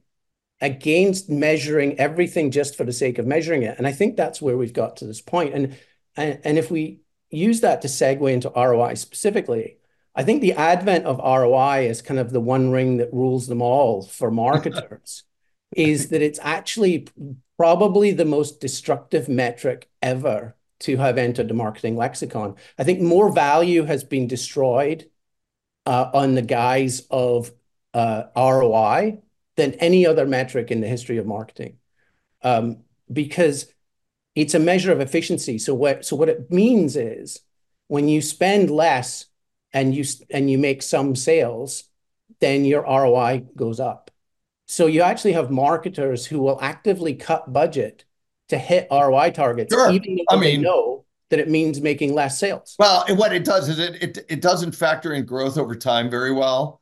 against 0.62 1.30
measuring 1.30 2.00
everything 2.00 2.52
just 2.52 2.76
for 2.76 2.84
the 2.84 2.94
sake 2.94 3.18
of 3.18 3.26
measuring 3.26 3.64
it. 3.64 3.78
And 3.78 3.88
I 3.88 3.92
think 3.92 4.16
that's 4.16 4.42
where 4.42 4.58
we've 4.58 4.74
got 4.74 4.98
to 4.98 5.06
this 5.06 5.22
point. 5.22 5.54
And, 5.54 5.78
and, 6.16 6.40
and 6.44 6.58
if 6.58 6.70
we 6.70 7.02
use 7.30 7.62
that 7.62 7.82
to 7.82 7.88
segue 7.88 8.32
into 8.32 8.52
ROI 8.56 8.94
specifically, 8.96 9.78
I 10.16 10.24
think 10.24 10.42
the 10.42 10.54
advent 10.54 11.06
of 11.06 11.18
ROI 11.18 11.88
is 11.88 12.02
kind 12.02 12.20
of 12.20 12.32
the 12.32 12.40
one 12.40 12.72
ring 12.72 12.98
that 12.98 13.14
rules 13.14 13.48
them 13.48 13.62
all 13.62 14.04
for 14.04 14.30
marketers, 14.32 15.24
is 15.76 16.10
that 16.10 16.22
it's 16.22 16.40
actually 16.42 17.08
probably 17.58 18.12
the 18.12 18.26
most 18.26 18.60
destructive 18.60 19.30
metric 19.30 19.90
ever 20.02 20.56
to 20.80 20.98
have 20.98 21.18
entered 21.18 21.48
the 21.48 21.54
marketing 21.54 21.96
lexicon. 21.96 22.56
I 22.78 22.84
think 22.84 23.00
more 23.00 23.32
value 23.32 23.84
has 23.84 24.04
been 24.04 24.28
destroyed 24.28 25.10
uh, 25.86 26.10
on 26.14 26.36
the 26.36 26.42
guise 26.42 27.08
of 27.10 27.52
uh, 27.94 28.24
ROI 28.36 29.20
than 29.56 29.74
any 29.76 30.06
other 30.06 30.26
metric 30.26 30.72
in 30.72 30.82
the 30.82 30.88
history 30.88 31.18
of 31.18 31.26
marketing. 31.26 31.78
Um, 32.42 32.80
because 33.12 33.74
it's 34.36 34.56
a 34.56 34.60
measure 34.60 34.92
of 34.92 35.00
efficiency. 35.00 35.58
So 35.58 35.74
what 35.74 36.06
so 36.06 36.16
what 36.16 36.30
it 36.30 36.52
means 36.52 36.96
is 36.96 37.40
when 37.88 38.08
you 38.08 38.22
spend 38.22 38.70
less 38.70 39.26
and 39.72 39.96
you 39.96 40.04
and 40.30 40.50
you 40.50 40.58
make 40.58 40.82
some 40.82 41.16
sales, 41.16 41.84
then 42.40 42.66
your 42.66 42.82
ROI 42.82 43.46
goes 43.56 43.80
up. 43.80 44.12
So 44.66 44.86
you 44.88 45.02
actually 45.02 45.34
have 45.34 45.52
marketers 45.52 46.26
who 46.26 46.40
will 46.40 46.60
actively 46.62 47.16
cut 47.16 47.52
budget 47.52 48.06
to 48.50 48.58
hit 48.58 48.88
ROI 48.92 49.32
targets, 49.32 49.74
sure. 49.74 49.92
even 49.92 50.18
though 50.18 50.38
I 50.38 50.40
mean, 50.40 50.62
they 50.62 50.68
know 50.68 51.06
that 51.30 51.40
it 51.40 51.50
means 51.50 51.82
making 51.82 52.14
less 52.14 52.40
sales. 52.40 52.76
Well, 52.78 53.06
and 53.08 53.18
what 53.18 53.34
it 53.34 53.44
does 53.44 53.70
is 53.70 53.80
it 53.80 54.02
it, 54.02 54.26
it 54.30 54.42
doesn't 54.42 54.74
factor 54.74 55.14
in 55.14 55.26
growth 55.26 55.58
over 55.58 55.76
time 55.76 56.10
very 56.10 56.32
well. 56.32 56.82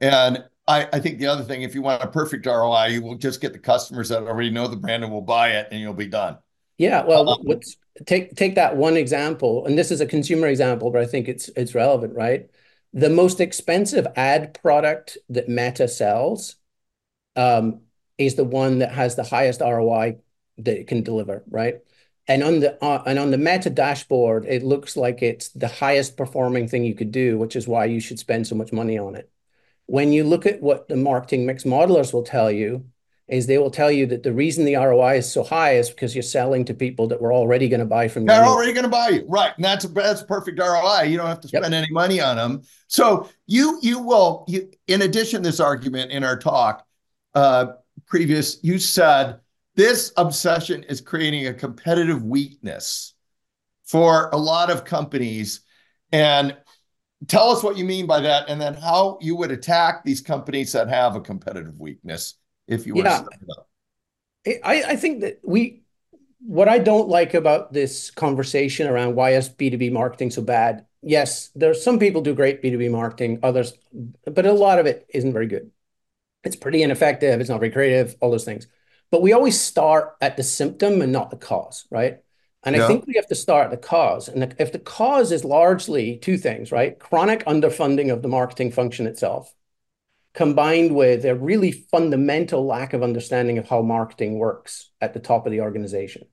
And 0.00 0.44
I, 0.66 0.88
I 0.92 1.00
think 1.00 1.18
the 1.18 1.26
other 1.26 1.42
thing, 1.42 1.62
if 1.62 1.74
you 1.74 1.82
want 1.82 2.02
a 2.02 2.06
perfect 2.06 2.46
ROI, 2.46 2.86
you 2.86 3.02
will 3.02 3.16
just 3.16 3.40
get 3.40 3.52
the 3.52 3.58
customers 3.58 4.08
that 4.10 4.22
already 4.22 4.50
know 4.50 4.68
the 4.68 4.76
brand 4.76 5.04
and 5.04 5.12
will 5.12 5.20
buy 5.20 5.50
it, 5.50 5.68
and 5.70 5.80
you'll 5.80 5.94
be 5.94 6.06
done. 6.06 6.38
Yeah, 6.78 7.04
well, 7.04 7.28
um, 7.28 7.40
let's 7.44 7.76
take 8.06 8.36
take 8.36 8.54
that 8.54 8.76
one 8.76 8.96
example, 8.96 9.66
and 9.66 9.76
this 9.76 9.90
is 9.90 10.00
a 10.00 10.06
consumer 10.06 10.46
example, 10.46 10.90
but 10.90 11.02
I 11.02 11.06
think 11.06 11.28
it's 11.28 11.48
it's 11.56 11.74
relevant, 11.74 12.14
right? 12.14 12.48
The 12.92 13.10
most 13.10 13.40
expensive 13.40 14.06
ad 14.16 14.58
product 14.62 15.18
that 15.28 15.48
Meta 15.48 15.88
sells 15.88 16.56
is 18.18 18.34
the 18.34 18.44
one 18.44 18.80
that 18.80 18.92
has 18.92 19.16
the 19.16 19.24
highest 19.24 19.60
ROI 19.60 20.18
that 20.58 20.78
it 20.78 20.86
can 20.86 21.02
deliver, 21.02 21.42
right? 21.50 21.76
And 22.28 22.42
on 22.42 22.60
the 22.60 22.82
uh, 22.84 23.02
and 23.06 23.18
on 23.18 23.30
the 23.30 23.38
Meta 23.38 23.70
dashboard, 23.70 24.44
it 24.46 24.62
looks 24.62 24.96
like 24.96 25.22
it's 25.22 25.48
the 25.48 25.68
highest 25.68 26.16
performing 26.16 26.68
thing 26.68 26.84
you 26.84 26.94
could 26.94 27.10
do, 27.10 27.38
which 27.38 27.56
is 27.56 27.66
why 27.66 27.86
you 27.86 27.98
should 27.98 28.18
spend 28.18 28.46
so 28.46 28.54
much 28.54 28.72
money 28.72 28.98
on 28.98 29.16
it. 29.16 29.30
When 29.86 30.12
you 30.12 30.22
look 30.22 30.46
at 30.46 30.60
what 30.60 30.86
the 30.86 30.96
marketing 30.96 31.46
mix 31.46 31.64
modelers 31.64 32.12
will 32.12 32.22
tell 32.22 32.50
you, 32.50 32.84
is 33.26 33.46
they 33.46 33.58
will 33.58 33.70
tell 33.70 33.90
you 33.90 34.06
that 34.06 34.22
the 34.22 34.32
reason 34.32 34.64
the 34.64 34.74
ROI 34.74 35.18
is 35.18 35.32
so 35.32 35.42
high 35.42 35.76
is 35.76 35.88
because 35.88 36.14
you're 36.14 36.22
selling 36.22 36.64
to 36.66 36.74
people 36.74 37.06
that 37.08 37.20
were 37.20 37.32
already 37.32 37.68
going 37.68 37.80
to 37.80 37.86
buy 37.86 38.08
from 38.08 38.22
you. 38.22 38.28
They're 38.28 38.44
already 38.44 38.72
going 38.72 38.84
to 38.84 38.90
buy 38.90 39.08
you, 39.08 39.24
right? 39.28 39.52
And 39.56 39.64
that's 39.64 39.84
a, 39.84 39.88
that's 39.88 40.22
a 40.22 40.26
perfect 40.26 40.58
ROI. 40.58 41.04
You 41.04 41.16
don't 41.16 41.26
have 41.26 41.40
to 41.40 41.48
spend 41.48 41.64
yep. 41.64 41.72
any 41.72 41.92
money 41.92 42.20
on 42.20 42.36
them. 42.36 42.62
So 42.88 43.28
you 43.46 43.78
you 43.82 44.00
will 44.00 44.44
you, 44.46 44.70
in 44.88 45.02
addition 45.02 45.42
this 45.42 45.60
argument 45.60 46.10
in 46.10 46.22
our 46.22 46.36
talk 46.36 46.84
uh, 47.34 47.72
previous, 48.06 48.58
you 48.62 48.78
said 48.78 49.40
this 49.74 50.12
obsession 50.16 50.82
is 50.84 51.00
creating 51.00 51.46
a 51.46 51.54
competitive 51.54 52.22
weakness 52.22 53.14
for 53.84 54.30
a 54.30 54.36
lot 54.36 54.70
of 54.70 54.84
companies, 54.84 55.60
and 56.12 56.56
tell 57.26 57.50
us 57.50 57.62
what 57.62 57.76
you 57.76 57.84
mean 57.84 58.06
by 58.06 58.20
that, 58.20 58.48
and 58.48 58.60
then 58.60 58.74
how 58.74 59.18
you 59.20 59.36
would 59.36 59.50
attack 59.50 60.04
these 60.04 60.20
companies 60.20 60.72
that 60.72 60.88
have 60.88 61.16
a 61.16 61.20
competitive 61.20 61.78
weakness 61.78 62.34
if 62.66 62.86
you 62.86 62.94
were 62.94 63.04
yeah. 63.04 63.24
I, 64.64 64.82
I 64.82 64.96
think 64.96 65.20
that 65.20 65.40
we 65.42 65.82
what 66.40 66.68
I 66.68 66.78
don't 66.78 67.08
like 67.08 67.34
about 67.34 67.72
this 67.72 68.10
conversation 68.10 68.86
around 68.86 69.14
why 69.14 69.34
is 69.34 69.48
B2B 69.48 69.92
marketing 69.92 70.30
so 70.30 70.40
bad? 70.42 70.86
Yes, 71.02 71.50
there's 71.54 71.82
some 71.82 71.98
people 71.98 72.22
do 72.22 72.34
great 72.34 72.62
B2B 72.62 72.90
marketing, 72.90 73.40
others, 73.42 73.74
but 74.24 74.46
a 74.46 74.52
lot 74.52 74.78
of 74.78 74.86
it 74.86 75.06
isn't 75.12 75.32
very 75.32 75.46
good. 75.46 75.70
It's 76.44 76.56
pretty 76.56 76.82
ineffective, 76.82 77.40
it's 77.40 77.50
not 77.50 77.60
very 77.60 77.72
creative, 77.72 78.16
all 78.20 78.30
those 78.30 78.44
things. 78.44 78.66
But 79.10 79.22
we 79.22 79.32
always 79.32 79.60
start 79.60 80.14
at 80.20 80.36
the 80.36 80.42
symptom 80.42 81.02
and 81.02 81.12
not 81.12 81.30
the 81.30 81.36
cause, 81.36 81.86
right? 81.90 82.18
And 82.62 82.76
yeah. 82.76 82.84
I 82.84 82.88
think 82.88 83.06
we 83.06 83.14
have 83.16 83.26
to 83.28 83.34
start 83.34 83.66
at 83.66 83.70
the 83.70 83.88
cause. 83.88 84.28
And 84.28 84.54
if 84.58 84.72
the 84.72 84.78
cause 84.78 85.32
is 85.32 85.44
largely 85.44 86.18
two 86.18 86.36
things, 86.36 86.70
right? 86.70 86.98
Chronic 86.98 87.44
underfunding 87.44 88.12
of 88.12 88.22
the 88.22 88.28
marketing 88.28 88.70
function 88.70 89.06
itself, 89.06 89.52
combined 90.34 90.94
with 90.94 91.24
a 91.24 91.34
really 91.34 91.72
fundamental 91.72 92.64
lack 92.64 92.92
of 92.92 93.02
understanding 93.02 93.58
of 93.58 93.68
how 93.68 93.82
marketing 93.82 94.38
works 94.38 94.90
at 95.00 95.14
the 95.14 95.20
top 95.20 95.46
of 95.46 95.52
the 95.52 95.62
organization. 95.62 96.26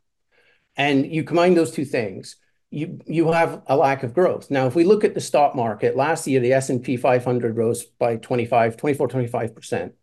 And 0.76 1.12
you 1.12 1.24
combine 1.24 1.56
those 1.56 1.72
two 1.72 1.86
things, 1.86 2.36
you 2.70 3.00
you 3.08 3.32
have 3.32 3.63
a 3.67 3.78
lack 3.78 4.04
of 4.04 4.13
growth. 4.13 4.52
Now, 4.52 4.67
if 4.67 4.76
we 4.76 4.84
look 4.84 5.04
at 5.04 5.15
the 5.15 5.22
stock 5.22 5.56
market, 5.56 5.96
last 5.96 6.28
year 6.28 6.39
the 6.39 6.54
S&P 6.54 6.98
500 6.98 7.56
rose 7.56 7.86
by 7.86 8.17
25, 8.17 8.78
24, 8.78 9.08
25%. 9.08 9.93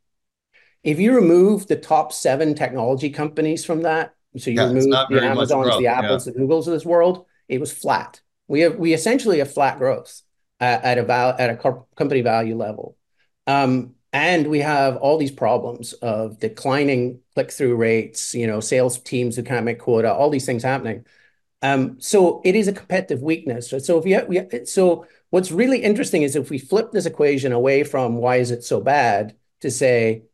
If 0.85 1.01
you 1.01 1.15
remove 1.15 1.67
the 1.67 1.77
top 1.77 2.13
seven 2.13 2.55
technology 2.55 3.11
companies 3.11 3.65
from 3.65 3.83
that, 3.83 4.15
so 4.37 4.51
you 4.51 4.61
yeah, 4.61 4.69
remove 4.69 4.91
the 5.09 5.25
Amazons, 5.25 5.79
the 5.79 5.87
Apples, 5.87 6.27
yeah. 6.27 6.35
the 6.35 6.41
Googles 6.41 6.67
of 6.67 6.75
this 6.75 6.85
world, 6.85 7.25
it 7.49 7.59
was 7.59 7.73
flat. 7.73 8.21
We 8.49 8.61
have 8.61 8.77
we 8.77 8.93
essentially 8.93 9.39
have 9.39 9.53
flat 9.53 9.79
growth 9.79 10.21
at, 10.61 10.85
at 10.85 10.99
a 10.99 11.05
val- 11.05 11.37
at 11.39 11.51
a 11.51 11.57
company 11.97 12.21
value 12.21 12.57
level. 12.57 12.97
Um, 13.47 13.95
and 14.13 14.47
we 14.47 14.61
have 14.61 14.97
all 14.97 15.19
these 15.19 15.33
problems 15.33 15.93
of 15.95 16.39
declining 16.39 17.21
click-through 17.35 17.75
rates, 17.75 18.35
you 18.35 18.47
know, 18.47 18.61
sales 18.61 18.99
teams 18.99 19.35
who 19.35 19.43
can't 19.43 19.65
make 19.65 19.81
quota, 19.81 20.13
all 20.13 20.31
these 20.31 20.47
things 20.47 20.63
happening. 20.63 21.05
Um, 21.63 22.01
so 22.01 22.43
it 22.45 22.55
is 22.55 22.69
a 22.69 22.73
competitive 22.73 23.23
weakness. 23.23 23.71
So 23.71 23.99
if 23.99 24.07
you 24.07 24.23
we, 24.29 24.67
so 24.67 25.07
what's 25.31 25.51
really 25.51 25.83
interesting 25.83 26.23
is 26.23 26.37
if 26.37 26.51
we 26.51 26.59
flip 26.59 26.93
this 26.93 27.07
equation 27.07 27.53
away 27.53 27.85
from 27.85 28.17
why 28.17 28.37
is 28.37 28.51
it 28.51 28.65
so 28.65 28.81
bad 28.81 29.35
to 29.63 29.71
say 29.71 30.25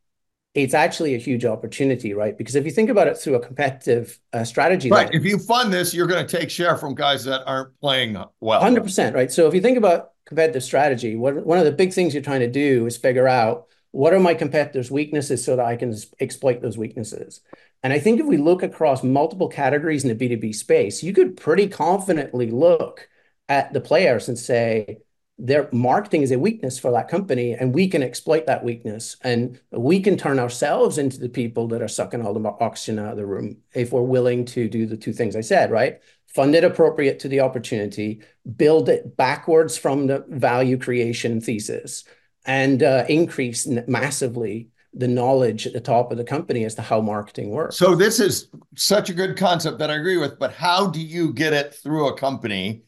it's 0.54 0.74
actually 0.74 1.14
a 1.14 1.18
huge 1.18 1.44
opportunity, 1.44 2.12
right? 2.12 2.36
Because 2.36 2.56
if 2.56 2.64
you 2.64 2.72
think 2.72 2.90
about 2.90 3.06
it 3.06 3.16
through 3.16 3.36
a 3.36 3.40
competitive 3.40 4.18
uh, 4.32 4.42
strategy, 4.44 4.90
right? 4.90 5.08
if 5.12 5.24
you 5.24 5.38
fund 5.38 5.72
this, 5.72 5.94
you're 5.94 6.08
going 6.08 6.26
to 6.26 6.38
take 6.38 6.50
share 6.50 6.76
from 6.76 6.94
guys 6.94 7.24
that 7.24 7.44
aren't 7.46 7.78
playing 7.80 8.16
well. 8.40 8.60
Hundred 8.60 8.82
percent, 8.82 9.14
right? 9.14 9.30
So 9.30 9.46
if 9.46 9.54
you 9.54 9.60
think 9.60 9.78
about 9.78 10.10
competitive 10.26 10.64
strategy, 10.64 11.16
what, 11.16 11.46
one 11.46 11.58
of 11.58 11.64
the 11.64 11.72
big 11.72 11.92
things 11.92 12.14
you're 12.14 12.22
trying 12.22 12.40
to 12.40 12.50
do 12.50 12.86
is 12.86 12.96
figure 12.96 13.28
out 13.28 13.66
what 13.92 14.12
are 14.12 14.20
my 14.20 14.34
competitors' 14.34 14.90
weaknesses 14.90 15.44
so 15.44 15.56
that 15.56 15.64
I 15.64 15.76
can 15.76 15.96
exploit 16.18 16.62
those 16.62 16.78
weaknesses. 16.78 17.40
And 17.82 17.92
I 17.92 17.98
think 17.98 18.20
if 18.20 18.26
we 18.26 18.36
look 18.36 18.62
across 18.62 19.02
multiple 19.02 19.48
categories 19.48 20.04
in 20.04 20.16
the 20.16 20.28
B2B 20.28 20.54
space, 20.54 21.02
you 21.02 21.12
could 21.12 21.36
pretty 21.36 21.66
confidently 21.68 22.50
look 22.50 23.08
at 23.48 23.72
the 23.72 23.80
players 23.80 24.28
and 24.28 24.38
say, 24.38 24.98
their 25.42 25.68
marketing 25.72 26.22
is 26.22 26.31
a 26.31 26.38
weakness 26.38 26.79
for 26.79 26.90
that 26.90 27.09
company 27.09 27.53
and 27.53 27.74
we 27.74 27.88
can 27.88 28.03
exploit 28.03 28.46
that 28.46 28.62
weakness 28.62 29.16
and 29.22 29.59
we 29.70 30.00
can 30.00 30.16
turn 30.16 30.38
ourselves 30.38 30.98
into 30.98 31.18
the 31.18 31.29
people 31.29 31.66
that 31.68 31.83
are 31.83 31.88
sucking 31.88 32.24
all 32.24 32.35
the 32.35 32.48
oxygen 32.61 32.98
out 32.98 33.12
of 33.12 33.16
the 33.16 33.26
room 33.26 33.57
if 33.74 33.92
we're 33.92 34.03
willing 34.03 34.44
to 34.44 34.68
do 34.68 34.87
the 34.87 34.96
two 34.96 35.12
things 35.12 35.35
i 35.35 35.40
said 35.40 35.70
right 35.70 36.00
fund 36.26 36.55
it 36.55 36.62
appropriate 36.62 37.18
to 37.18 37.29
the 37.29 37.40
opportunity 37.40 38.20
build 38.57 38.88
it 38.88 39.16
backwards 39.16 39.79
from 39.79 40.07
the 40.07 40.24
value 40.29 40.76
creation 40.76 41.40
thesis 41.40 42.05
and 42.44 42.83
uh, 42.83 43.05
increase 43.09 43.66
massively 43.87 44.68
the 44.94 45.09
knowledge 45.09 45.66
at 45.66 45.72
the 45.72 45.81
top 45.81 46.11
of 46.11 46.18
the 46.18 46.24
company 46.24 46.64
as 46.64 46.74
to 46.74 46.83
how 46.83 47.00
marketing 47.00 47.50
works. 47.50 47.76
So 47.76 47.94
this 47.94 48.18
is 48.18 48.48
such 48.76 49.09
a 49.09 49.14
good 49.14 49.37
concept 49.37 49.79
that 49.79 49.90
I 49.90 49.94
agree 49.94 50.16
with, 50.16 50.38
but 50.38 50.53
how 50.53 50.88
do 50.88 51.00
you 51.00 51.33
get 51.33 51.53
it 51.53 51.74
through 51.74 52.09
a 52.09 52.16
company, 52.16 52.83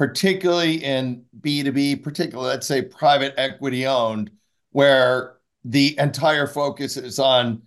particularly 0.00 0.82
in 0.82 1.22
B2B, 1.42 2.02
particularly 2.02 2.48
let's 2.48 2.66
say 2.66 2.80
private 2.80 3.34
equity 3.36 3.86
owned, 3.86 4.30
where 4.70 5.36
the 5.62 5.94
entire 5.98 6.46
focus 6.46 6.96
is 6.96 7.18
on 7.18 7.60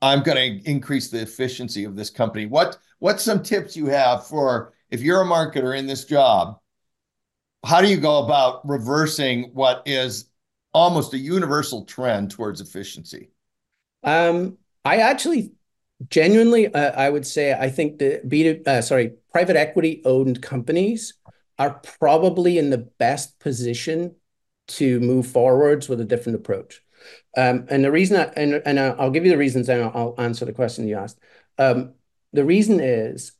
I'm 0.00 0.22
going 0.22 0.62
to 0.62 0.68
increase 0.68 1.10
the 1.10 1.20
efficiency 1.20 1.84
of 1.84 1.94
this 1.94 2.08
company. 2.08 2.46
What 2.46 2.78
what's 3.00 3.22
some 3.22 3.42
tips 3.42 3.76
you 3.76 3.84
have 3.88 4.26
for 4.26 4.72
if 4.90 5.02
you're 5.02 5.20
a 5.20 5.26
marketer 5.26 5.78
in 5.78 5.86
this 5.86 6.06
job? 6.06 6.58
How 7.66 7.82
do 7.82 7.88
you 7.88 7.98
go 7.98 8.24
about 8.24 8.66
reversing 8.66 9.50
what 9.52 9.82
is 9.84 10.30
almost 10.72 11.12
a 11.12 11.18
universal 11.18 11.84
trend 11.84 12.30
towards 12.30 12.62
efficiency? 12.62 13.28
Um, 14.02 14.56
I 14.86 14.96
actually 14.96 15.52
genuinely, 16.08 16.72
uh, 16.72 16.92
I 16.92 17.10
would 17.10 17.26
say, 17.26 17.52
I 17.52 17.68
think 17.68 17.98
the 17.98 18.62
uh, 18.66 18.80
sorry, 18.80 19.12
private 19.30 19.56
equity 19.56 20.00
owned 20.06 20.40
companies 20.40 21.12
are 21.58 21.80
probably 21.98 22.58
in 22.58 22.70
the 22.70 22.78
best 22.78 23.38
position 23.38 24.16
to 24.68 25.00
move 25.00 25.26
forwards 25.26 25.88
with 25.88 26.00
a 26.00 26.04
different 26.04 26.36
approach. 26.36 26.82
Um, 27.36 27.66
and 27.68 27.84
the 27.84 27.90
reason, 27.90 28.16
I, 28.16 28.24
and 28.36 28.62
and 28.64 28.78
I'll 28.78 29.10
give 29.10 29.24
you 29.24 29.32
the 29.32 29.38
reasons, 29.38 29.68
and 29.68 29.82
I'll 29.82 30.14
answer 30.18 30.44
the 30.44 30.52
question 30.52 30.86
you 30.86 30.96
asked. 30.96 31.18
Um, 31.58 31.94
the 32.32 32.44
reason 32.44 32.80
is 32.80 33.32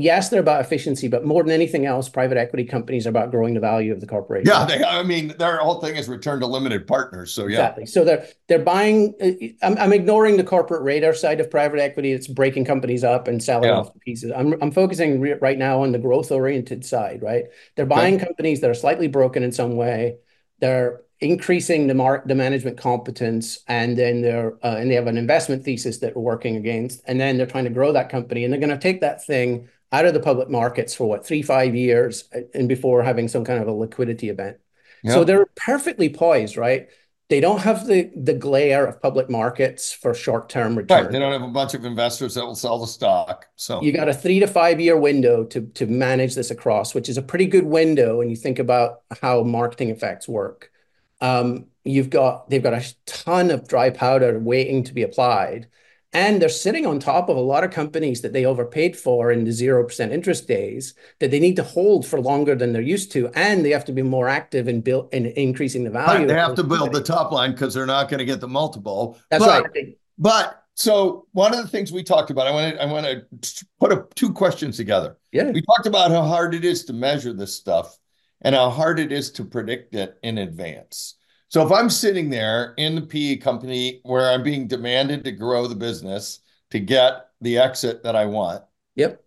yes, 0.00 0.28
they're 0.28 0.40
about 0.40 0.60
efficiency, 0.60 1.08
but 1.08 1.24
more 1.24 1.42
than 1.42 1.52
anything 1.52 1.86
else, 1.86 2.08
private 2.08 2.38
equity 2.38 2.64
companies 2.64 3.06
are 3.06 3.10
about 3.10 3.30
growing 3.30 3.54
the 3.54 3.60
value 3.60 3.92
of 3.92 4.00
the 4.00 4.06
corporation. 4.06 4.48
Yeah, 4.48 4.64
they, 4.64 4.82
I 4.84 5.02
mean, 5.02 5.34
their 5.38 5.58
whole 5.58 5.80
thing 5.80 5.96
is 5.96 6.08
return 6.08 6.40
to 6.40 6.46
limited 6.46 6.86
partners. 6.86 7.32
So 7.32 7.46
yeah, 7.46 7.58
exactly. 7.58 7.86
So 7.86 8.04
they're 8.04 8.26
they're 8.48 8.58
buying. 8.58 9.14
Uh, 9.20 9.66
I'm, 9.66 9.76
I'm 9.78 9.92
ignoring 9.92 10.36
the 10.36 10.44
corporate 10.44 10.82
radar 10.82 11.14
side 11.14 11.40
of 11.40 11.50
private 11.50 11.80
equity. 11.80 12.12
It's 12.12 12.26
breaking 12.26 12.64
companies 12.64 13.04
up 13.04 13.28
and 13.28 13.42
selling 13.42 13.70
yeah. 13.70 13.76
off 13.76 13.92
the 13.92 14.00
pieces. 14.00 14.32
I'm 14.34 14.54
I'm 14.62 14.70
focusing 14.70 15.20
re- 15.20 15.34
right 15.34 15.58
now 15.58 15.82
on 15.82 15.92
the 15.92 15.98
growth 15.98 16.30
oriented 16.30 16.84
side. 16.84 17.22
Right, 17.22 17.44
they're 17.76 17.86
buying 17.86 18.16
okay. 18.16 18.26
companies 18.26 18.60
that 18.60 18.70
are 18.70 18.74
slightly 18.74 19.08
broken 19.08 19.42
in 19.42 19.52
some 19.52 19.76
way. 19.76 20.16
They're 20.60 21.02
increasing 21.20 21.88
the 21.88 21.94
mark 21.94 22.26
the 22.28 22.34
management 22.34 22.78
competence 22.78 23.64
and 23.66 23.98
then 23.98 24.22
they're 24.22 24.54
uh, 24.64 24.76
and 24.76 24.88
they 24.88 24.94
have 24.94 25.08
an 25.08 25.18
investment 25.18 25.64
thesis 25.64 25.98
that 25.98 26.14
we're 26.14 26.22
working 26.22 26.54
against 26.54 27.02
and 27.06 27.20
then 27.20 27.36
they're 27.36 27.46
trying 27.46 27.64
to 27.64 27.70
grow 27.70 27.92
that 27.92 28.08
company 28.08 28.44
and 28.44 28.52
they're 28.52 28.60
going 28.60 28.70
to 28.70 28.78
take 28.78 29.00
that 29.00 29.24
thing 29.24 29.68
out 29.92 30.06
of 30.06 30.14
the 30.14 30.20
public 30.20 30.50
markets 30.50 30.94
for 30.94 31.08
what 31.08 31.26
three 31.26 31.42
five 31.42 31.74
years 31.74 32.24
uh, 32.34 32.40
and 32.54 32.68
before 32.68 33.02
having 33.02 33.28
some 33.28 33.44
kind 33.44 33.60
of 33.60 33.68
a 33.68 33.72
liquidity 33.72 34.28
event 34.28 34.58
yep. 35.02 35.14
so 35.14 35.24
they're 35.24 35.46
perfectly 35.56 36.08
poised 36.08 36.56
right 36.56 36.88
they 37.28 37.40
don't 37.40 37.60
have 37.60 37.86
the 37.86 38.10
the 38.16 38.32
glare 38.32 38.86
of 38.86 39.02
public 39.02 39.28
markets 39.28 39.92
for 39.92 40.14
short 40.14 40.48
term 40.48 40.76
return. 40.76 41.04
Right. 41.04 41.12
They 41.12 41.18
don't 41.18 41.32
have 41.32 41.42
a 41.42 41.52
bunch 41.52 41.74
of 41.74 41.84
investors 41.84 42.34
that 42.34 42.44
will 42.44 42.54
sell 42.54 42.78
the 42.78 42.86
stock. 42.86 43.46
So 43.56 43.82
you 43.82 43.92
got 43.92 44.08
a 44.08 44.14
three 44.14 44.40
to 44.40 44.46
five 44.46 44.80
year 44.80 44.96
window 44.96 45.44
to 45.44 45.66
to 45.74 45.86
manage 45.86 46.34
this 46.34 46.50
across, 46.50 46.94
which 46.94 47.08
is 47.08 47.18
a 47.18 47.22
pretty 47.22 47.46
good 47.46 47.64
window 47.64 48.18
when 48.18 48.30
you 48.30 48.36
think 48.36 48.58
about 48.58 49.02
how 49.20 49.42
marketing 49.42 49.90
effects 49.90 50.26
work. 50.26 50.70
Um, 51.20 51.66
you've 51.84 52.10
got 52.10 52.48
they've 52.48 52.62
got 52.62 52.74
a 52.74 52.94
ton 53.04 53.50
of 53.50 53.68
dry 53.68 53.90
powder 53.90 54.38
waiting 54.38 54.84
to 54.84 54.94
be 54.94 55.02
applied 55.02 55.68
and 56.12 56.40
they're 56.40 56.48
sitting 56.48 56.86
on 56.86 56.98
top 56.98 57.28
of 57.28 57.36
a 57.36 57.40
lot 57.40 57.64
of 57.64 57.70
companies 57.70 58.22
that 58.22 58.32
they 58.32 58.46
overpaid 58.46 58.96
for 58.96 59.30
in 59.30 59.44
the 59.44 59.50
0% 59.50 60.10
interest 60.10 60.48
days 60.48 60.94
that 61.20 61.30
they 61.30 61.38
need 61.38 61.56
to 61.56 61.62
hold 61.62 62.06
for 62.06 62.20
longer 62.20 62.54
than 62.54 62.72
they're 62.72 62.80
used 62.80 63.12
to. 63.12 63.28
And 63.34 63.64
they 63.64 63.70
have 63.70 63.84
to 63.86 63.92
be 63.92 64.02
more 64.02 64.28
active 64.28 64.68
in 64.68 64.80
build 64.80 65.12
in 65.12 65.26
increasing 65.26 65.84
the 65.84 65.90
value. 65.90 66.20
Right. 66.20 66.28
They 66.28 66.34
have 66.34 66.54
to 66.54 66.64
build 66.64 66.92
the 66.92 67.02
top 67.02 67.30
line 67.30 67.52
because 67.52 67.74
they're 67.74 67.86
not 67.86 68.08
going 68.08 68.18
to 68.18 68.24
get 68.24 68.40
the 68.40 68.48
multiple. 68.48 69.18
That's 69.30 69.44
but, 69.44 69.70
right. 69.74 69.98
But 70.16 70.64
so 70.74 71.26
one 71.32 71.52
of 71.52 71.60
the 71.60 71.68
things 71.68 71.92
we 71.92 72.02
talked 72.02 72.30
about, 72.30 72.46
I 72.46 72.52
want 72.52 72.74
to 72.74 72.82
I 72.82 72.86
want 72.86 73.04
to 73.06 73.66
put 73.78 73.92
a, 73.92 74.06
two 74.14 74.32
questions 74.32 74.78
together. 74.78 75.18
Yeah. 75.30 75.50
We 75.50 75.60
talked 75.60 75.86
about 75.86 76.10
how 76.10 76.22
hard 76.22 76.54
it 76.54 76.64
is 76.64 76.86
to 76.86 76.94
measure 76.94 77.34
this 77.34 77.54
stuff 77.54 77.98
and 78.40 78.54
how 78.54 78.70
hard 78.70 78.98
it 78.98 79.12
is 79.12 79.30
to 79.32 79.44
predict 79.44 79.94
it 79.94 80.16
in 80.22 80.38
advance. 80.38 81.16
So 81.48 81.64
if 81.64 81.72
I'm 81.72 81.88
sitting 81.88 82.28
there 82.28 82.74
in 82.76 82.94
the 82.94 83.02
PE 83.02 83.36
company 83.36 84.00
where 84.02 84.30
I'm 84.30 84.42
being 84.42 84.68
demanded 84.68 85.24
to 85.24 85.32
grow 85.32 85.66
the 85.66 85.74
business 85.74 86.40
to 86.70 86.78
get 86.78 87.28
the 87.40 87.58
exit 87.58 88.02
that 88.02 88.16
I 88.16 88.26
want. 88.26 88.62
Yep. 88.96 89.24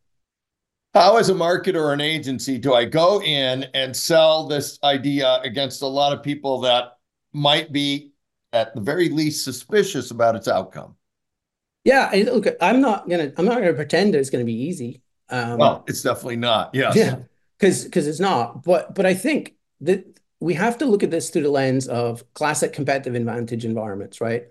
How, 0.94 1.18
as 1.18 1.30
a 1.30 1.34
marketer 1.34 1.82
or 1.82 1.94
an 1.94 2.02
agency, 2.02 2.58
do 2.58 2.74
I 2.74 2.86
go 2.86 3.22
in 3.22 3.64
and 3.74 3.96
sell 3.96 4.48
this 4.48 4.78
idea 4.84 5.40
against 5.42 5.82
a 5.82 5.88
lot 5.88 6.12
of 6.14 6.22
people 6.22 6.60
that 6.62 6.98
might 7.32 7.72
be, 7.72 8.12
at 8.54 8.76
the 8.76 8.82
very 8.82 9.08
least, 9.08 9.46
suspicious 9.46 10.12
about 10.12 10.36
its 10.36 10.50
outcome? 10.50 10.96
Yeah, 11.86 12.12
look, 12.26 12.46
I'm 12.60 12.82
not 12.82 13.10
gonna, 13.10 13.32
I'm 13.38 13.46
not 13.46 13.60
gonna 13.60 13.74
pretend 13.74 14.14
that 14.14 14.20
it's 14.20 14.30
gonna 14.30 14.44
be 14.44 14.66
easy. 14.66 15.02
Um, 15.30 15.58
well, 15.58 15.86
it's 15.88 16.04
definitely 16.04 16.36
not. 16.36 16.76
Yes. 16.76 16.96
Yeah, 16.96 17.20
because 17.58 17.86
because 17.86 18.06
it's 18.06 18.20
not. 18.20 18.64
But 18.64 18.94
but 18.94 19.06
I 19.06 19.14
think 19.14 19.56
that 19.80 20.20
we 20.42 20.56
have 20.56 20.80
to 20.80 20.86
look 20.86 21.04
at 21.04 21.12
this 21.12 21.30
through 21.30 21.44
the 21.44 21.50
lens 21.50 21.88
of 21.88 22.24
classic 22.34 22.74
competitive 22.74 23.16
advantage 23.16 23.64
environments, 23.64 24.20
right? 24.20 24.46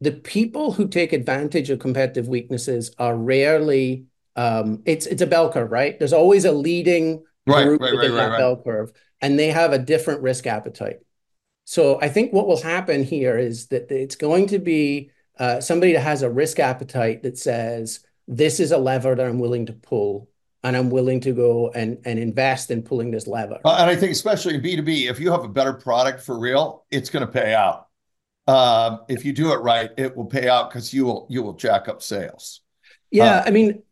The 0.00 0.12
people 0.12 0.72
who 0.72 0.86
take 0.86 1.12
advantage 1.12 1.70
of 1.70 1.78
competitive 1.78 2.28
weaknesses 2.28 2.94
are 2.98 3.16
rarely 3.16 4.06
um, 4.36 4.82
it's 4.86 5.06
it's 5.06 5.22
a 5.22 5.26
bell 5.26 5.52
curve, 5.52 5.70
right? 5.70 5.98
There's 5.98 6.12
always 6.12 6.44
a 6.44 6.52
leading 6.52 7.24
right, 7.46 7.64
group 7.64 7.80
right, 7.80 7.94
within 7.94 8.12
right, 8.12 8.28
that 8.28 8.38
bell 8.38 8.62
curve, 8.62 8.92
and 9.20 9.38
they 9.38 9.48
have 9.48 9.72
a 9.72 9.78
different 9.78 10.22
risk 10.22 10.46
appetite. 10.46 11.00
So 11.64 12.00
I 12.00 12.08
think 12.08 12.32
what 12.32 12.46
will 12.46 12.60
happen 12.60 13.04
here 13.04 13.38
is 13.38 13.66
that 13.68 13.90
it's 13.90 14.16
going 14.16 14.48
to 14.48 14.58
be 14.58 15.10
uh, 15.38 15.60
somebody 15.60 15.92
that 15.92 16.00
has 16.00 16.22
a 16.22 16.30
risk 16.30 16.58
appetite 16.58 17.22
that 17.22 17.38
says 17.38 18.00
this 18.26 18.58
is 18.60 18.72
a 18.72 18.78
lever 18.78 19.14
that 19.14 19.26
I'm 19.26 19.38
willing 19.38 19.66
to 19.66 19.72
pull 19.72 20.28
and 20.64 20.76
I'm 20.76 20.90
willing 20.90 21.20
to 21.20 21.32
go 21.32 21.70
and, 21.70 21.98
and 22.04 22.18
invest 22.18 22.70
in 22.70 22.82
pulling 22.82 23.10
this 23.10 23.26
lever. 23.26 23.58
Uh, 23.64 23.76
and 23.80 23.90
I 23.90 23.96
think 23.96 24.12
especially 24.12 24.54
in 24.54 24.62
B2B, 24.62 25.10
if 25.10 25.18
you 25.18 25.30
have 25.32 25.44
a 25.44 25.48
better 25.48 25.72
product 25.72 26.22
for 26.22 26.38
real, 26.38 26.84
it's 26.90 27.10
going 27.10 27.26
to 27.26 27.32
pay 27.32 27.54
out. 27.54 27.88
Um, 28.46 29.00
if 29.08 29.24
you 29.24 29.32
do 29.32 29.52
it 29.52 29.56
right, 29.56 29.90
it 29.96 30.16
will 30.16 30.26
pay 30.26 30.48
out 30.48 30.70
because 30.70 30.92
you 30.92 31.04
will 31.04 31.26
you 31.30 31.42
will 31.42 31.52
jack 31.52 31.88
up 31.88 32.02
sales. 32.02 32.60
Yeah, 33.10 33.36
uh, 33.36 33.44
I 33.46 33.50
mean, 33.50 33.82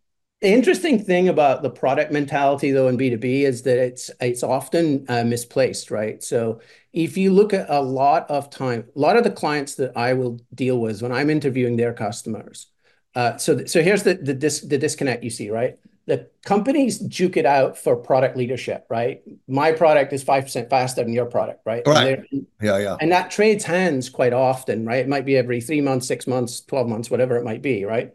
the 0.40 0.48
interesting 0.48 1.04
thing 1.04 1.28
about 1.28 1.62
the 1.62 1.70
product 1.70 2.10
mentality 2.10 2.72
though 2.72 2.88
in 2.88 2.98
B2B 2.98 3.42
is 3.42 3.62
that 3.62 3.78
it's 3.78 4.10
it's 4.20 4.42
often 4.42 5.04
uh, 5.08 5.22
misplaced, 5.22 5.90
right? 5.90 6.22
So 6.22 6.60
if 6.92 7.16
you 7.16 7.32
look 7.32 7.52
at 7.52 7.70
a 7.70 7.80
lot 7.80 8.28
of 8.28 8.50
time, 8.50 8.86
a 8.94 8.98
lot 8.98 9.16
of 9.16 9.22
the 9.22 9.30
clients 9.30 9.76
that 9.76 9.96
I 9.96 10.14
will 10.14 10.40
deal 10.54 10.80
with 10.80 11.00
when 11.00 11.12
I'm 11.12 11.30
interviewing 11.30 11.76
their 11.76 11.92
customers. 11.92 12.66
Uh, 13.14 13.36
so 13.36 13.66
so 13.66 13.82
here's 13.82 14.02
the 14.02 14.14
the, 14.14 14.34
dis, 14.34 14.62
the 14.62 14.78
disconnect 14.78 15.22
you 15.22 15.30
see, 15.30 15.50
right? 15.50 15.76
The 16.10 16.28
companies 16.44 16.98
duke 16.98 17.36
it 17.36 17.46
out 17.46 17.78
for 17.78 17.94
product 17.94 18.36
leadership, 18.36 18.84
right? 18.90 19.22
My 19.46 19.70
product 19.70 20.12
is 20.12 20.24
5% 20.24 20.68
faster 20.68 21.04
than 21.04 21.12
your 21.12 21.26
product, 21.26 21.60
right? 21.64 21.86
Right. 21.86 22.18
Yeah, 22.60 22.78
yeah. 22.78 22.96
And 23.00 23.12
that 23.12 23.30
trades 23.30 23.62
hands 23.62 24.10
quite 24.10 24.32
often, 24.32 24.84
right? 24.84 24.98
It 24.98 25.08
might 25.08 25.24
be 25.24 25.36
every 25.36 25.60
three 25.60 25.80
months, 25.80 26.08
six 26.08 26.26
months, 26.26 26.62
12 26.62 26.88
months, 26.88 27.10
whatever 27.12 27.36
it 27.36 27.44
might 27.44 27.62
be, 27.62 27.84
right? 27.84 28.12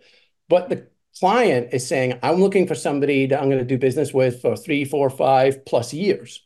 But 0.49 0.67
the 0.67 0.87
client 1.17 1.69
is 1.71 1.87
saying, 1.87 2.19
I'm 2.21 2.41
looking 2.41 2.67
for 2.67 2.75
somebody 2.75 3.27
that 3.27 3.41
I'm 3.41 3.49
going 3.49 3.59
to 3.59 3.65
do 3.65 3.77
business 3.77 4.13
with 4.13 4.41
for 4.41 4.57
three, 4.57 4.83
four, 4.83 5.09
five 5.09 5.63
plus 5.63 5.93
years. 5.93 6.45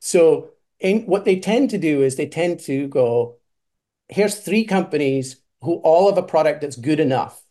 So 0.00 0.50
in, 0.80 1.06
what 1.06 1.24
they 1.24 1.40
tend 1.40 1.70
to 1.70 1.78
do 1.78 2.02
is 2.02 2.16
they 2.16 2.28
tend 2.28 2.60
to 2.60 2.88
go, 2.88 3.38
here's 4.10 4.38
three 4.38 4.66
companies 4.66 5.36
who 5.62 5.76
all 5.76 6.10
have 6.10 6.18
a 6.18 6.22
product 6.22 6.60
that's 6.60 6.76
good 6.76 7.00
enough. 7.00 7.42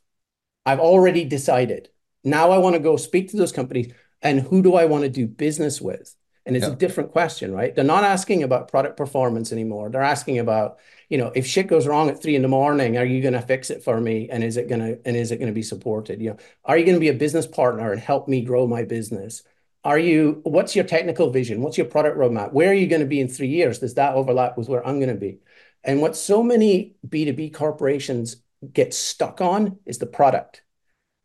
I've 0.68 0.80
already 0.80 1.26
decided 1.26 1.90
now 2.24 2.52
I 2.52 2.58
want 2.58 2.76
to 2.76 2.80
go 2.80 2.98
speak 2.98 3.30
to 3.32 3.38
those 3.38 3.52
companies 3.52 3.94
and 4.22 4.40
who 4.40 4.62
do 4.62 4.76
I 4.76 4.86
want 4.86 5.04
to 5.04 5.10
do 5.10 5.28
business 5.28 5.82
with? 5.82 6.16
And 6.46 6.58
it's 6.58 6.66
yeah. 6.66 6.74
a 6.74 6.76
different 6.76 7.12
question, 7.12 7.54
right? 7.54 7.74
They're 7.74 7.86
not 7.86 8.04
asking 8.04 8.44
about 8.44 8.68
product 8.68 8.98
performance 8.98 9.54
anymore. 9.54 9.90
They're 9.90 10.02
asking 10.02 10.40
about, 10.40 10.80
you 11.08 11.18
know, 11.18 11.32
if 11.36 11.48
shit 11.48 11.68
goes 11.68 11.88
wrong 11.88 12.10
at 12.10 12.22
three 12.22 12.36
in 12.36 12.42
the 12.42 12.50
morning, 12.50 12.98
are 12.98 13.06
you 13.06 13.22
going 13.22 13.34
to 13.34 13.42
fix 13.42 13.70
it 13.70 13.82
for 13.82 14.00
me? 14.00 14.30
And 14.30 14.44
is 14.44 14.58
it 14.58 14.68
going 14.68 14.82
to 14.82 15.00
and 15.06 15.16
is 15.16 15.32
it 15.32 15.38
going 15.38 15.48
to 15.48 15.54
be 15.54 15.64
supported? 15.64 16.22
You 16.22 16.32
know, 16.32 16.38
are 16.66 16.78
you 16.78 16.84
going 16.84 16.98
to 16.98 17.02
be 17.02 17.10
a 17.10 17.14
business 17.14 17.48
partner 17.48 17.94
and 17.94 18.02
help 18.02 18.28
me 18.28 18.42
grow 18.42 18.68
my 18.68 18.84
business? 18.84 19.44
Are 19.86 20.00
you? 20.00 20.42
What's 20.44 20.76
your 20.76 20.86
technical 20.86 21.30
vision? 21.30 21.62
What's 21.62 21.78
your 21.78 21.88
product 21.88 22.18
roadmap? 22.18 22.52
Where 22.52 22.70
are 22.70 22.74
you 22.74 22.88
going 22.88 23.02
to 23.02 23.08
be 23.08 23.22
in 23.22 23.30
three 23.30 23.48
years? 23.48 23.80
Does 23.80 23.94
that 23.94 24.16
overlap 24.16 24.58
with 24.58 24.68
where 24.68 24.86
I'm 24.86 25.00
going 25.00 25.14
to 25.14 25.16
be? 25.16 25.40
And 25.84 26.02
what 26.02 26.16
so 26.16 26.44
many 26.44 26.96
B2B 27.08 27.54
corporations 27.54 28.38
get 28.72 28.94
stuck 28.94 29.40
on 29.40 29.80
is 29.86 29.98
the 29.98 30.06
product 30.06 30.64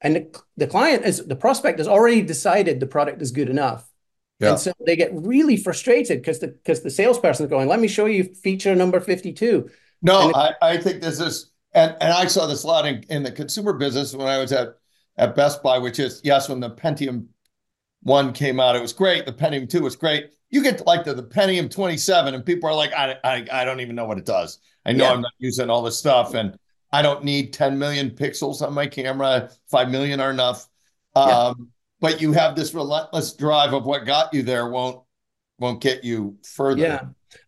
and 0.01 0.17
the, 0.17 0.41
the 0.57 0.67
client 0.67 1.05
is 1.05 1.27
the 1.27 1.37
prospect 1.37 1.79
has 1.79 1.89
already 1.89 2.23
decided 2.23 2.81
the 2.81 2.87
product 2.87 3.21
is 3.23 3.31
good 3.31 3.49
enough. 3.49 3.89
Yeah. 4.41 4.51
and 4.51 4.61
so 4.61 4.73
they 4.87 4.95
get 4.95 5.11
really 5.13 5.57
frustrated 5.57 6.21
because 6.21 6.39
the 6.39 6.49
because 6.49 6.83
the 6.83 6.91
salesperson 6.91 7.47
is 7.47 7.51
going 7.51 7.67
let 7.67 7.81
me 7.81 7.89
show 7.89 8.07
you 8.07 8.23
feature 8.23 8.73
number 8.77 9.01
52 9.01 9.69
no 10.01 10.33
I, 10.33 10.53
I 10.63 10.77
think 10.77 11.03
this 11.03 11.19
is 11.19 11.51
and, 11.73 11.97
and 12.01 12.13
i 12.13 12.29
saw 12.29 12.47
this 12.47 12.63
a 12.63 12.69
lot 12.69 12.87
in, 12.87 13.03
in 13.09 13.25
the 13.25 13.33
consumer 13.33 13.73
business 13.73 14.15
when 14.15 14.29
i 14.29 14.39
was 14.39 14.53
at 14.53 14.77
at 15.17 15.35
best 15.35 15.61
buy 15.61 15.79
which 15.79 15.99
is 15.99 16.21
yes 16.23 16.49
when 16.49 16.61
the 16.61 16.71
pentium 16.71 17.27
1 18.03 18.33
came 18.33 18.61
out 18.61 18.77
it 18.77 18.83
was 18.83 18.93
great. 18.93 19.27
The 19.27 19.33
pentium 19.33 19.69
2 19.69 19.83
was 19.83 19.97
great. 19.97 20.31
You 20.51 20.63
get 20.63 20.79
to 20.79 20.85
like 20.85 21.05
the, 21.05 21.15
the 21.15 21.23
pentium 21.23 21.71
27 21.71 22.35
and 22.35 22.45
people 22.45 22.69
are 22.71 22.75
like 22.75 22.93
I, 22.93 23.17
I, 23.25 23.47
I 23.53 23.65
don't 23.65 23.81
even 23.81 23.97
know 23.97 24.07
what 24.07 24.19
it 24.19 24.25
does. 24.25 24.59
I 24.87 24.93
know 24.93 25.05
yeah. 25.05 25.13
i'm 25.13 25.21
not 25.21 25.33
using 25.39 25.69
all 25.69 25.83
this 25.83 25.99
stuff. 25.99 26.35
And 26.35 26.57
I 26.93 27.03
don't 27.03 27.25
need 27.25 27.53
10 27.53 27.79
million 27.79 28.11
pixels 28.11 28.67
on 28.67 28.73
my 28.75 28.87
camera. 28.87 29.51
5 29.71 29.91
million 29.91 30.21
are 30.21 30.31
enough. 30.31 30.69
Um, 31.15 31.29
yeah. 31.29 31.53
But 32.01 32.21
you 32.21 32.33
have 32.33 32.55
this 32.55 32.75
relentless 32.75 33.33
drive 33.33 33.73
of 33.73 33.85
what 33.85 34.07
got 34.07 34.33
you 34.33 34.43
there 34.43 34.69
won't 34.69 35.03
won't 35.59 35.81
get 35.81 36.05
you 36.05 36.39
further. 36.45 36.81
Yeah, 36.81 37.01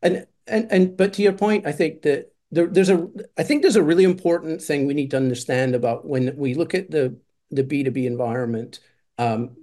and 0.03 0.27
and 0.49 0.67
and 0.71 0.97
but 0.97 1.13
to 1.15 1.23
your 1.23 1.33
point, 1.33 1.67
I 1.67 1.73
think 1.73 2.03
that 2.03 2.33
there, 2.51 2.67
there's 2.67 2.91
a 2.91 3.09
I 3.39 3.45
think 3.45 3.63
there's 3.63 3.77
a 3.77 3.83
really 3.83 4.05
important 4.05 4.61
thing 4.61 4.87
we 4.87 4.95
need 4.95 5.13
to 5.13 5.17
understand 5.17 5.75
about 5.75 6.05
when 6.05 6.37
we 6.37 6.55
look 6.55 6.75
at 6.75 6.91
the 6.91 7.17
the 7.51 7.63
B2B 7.63 8.07
environment. 8.07 8.81
Um, 9.19 9.57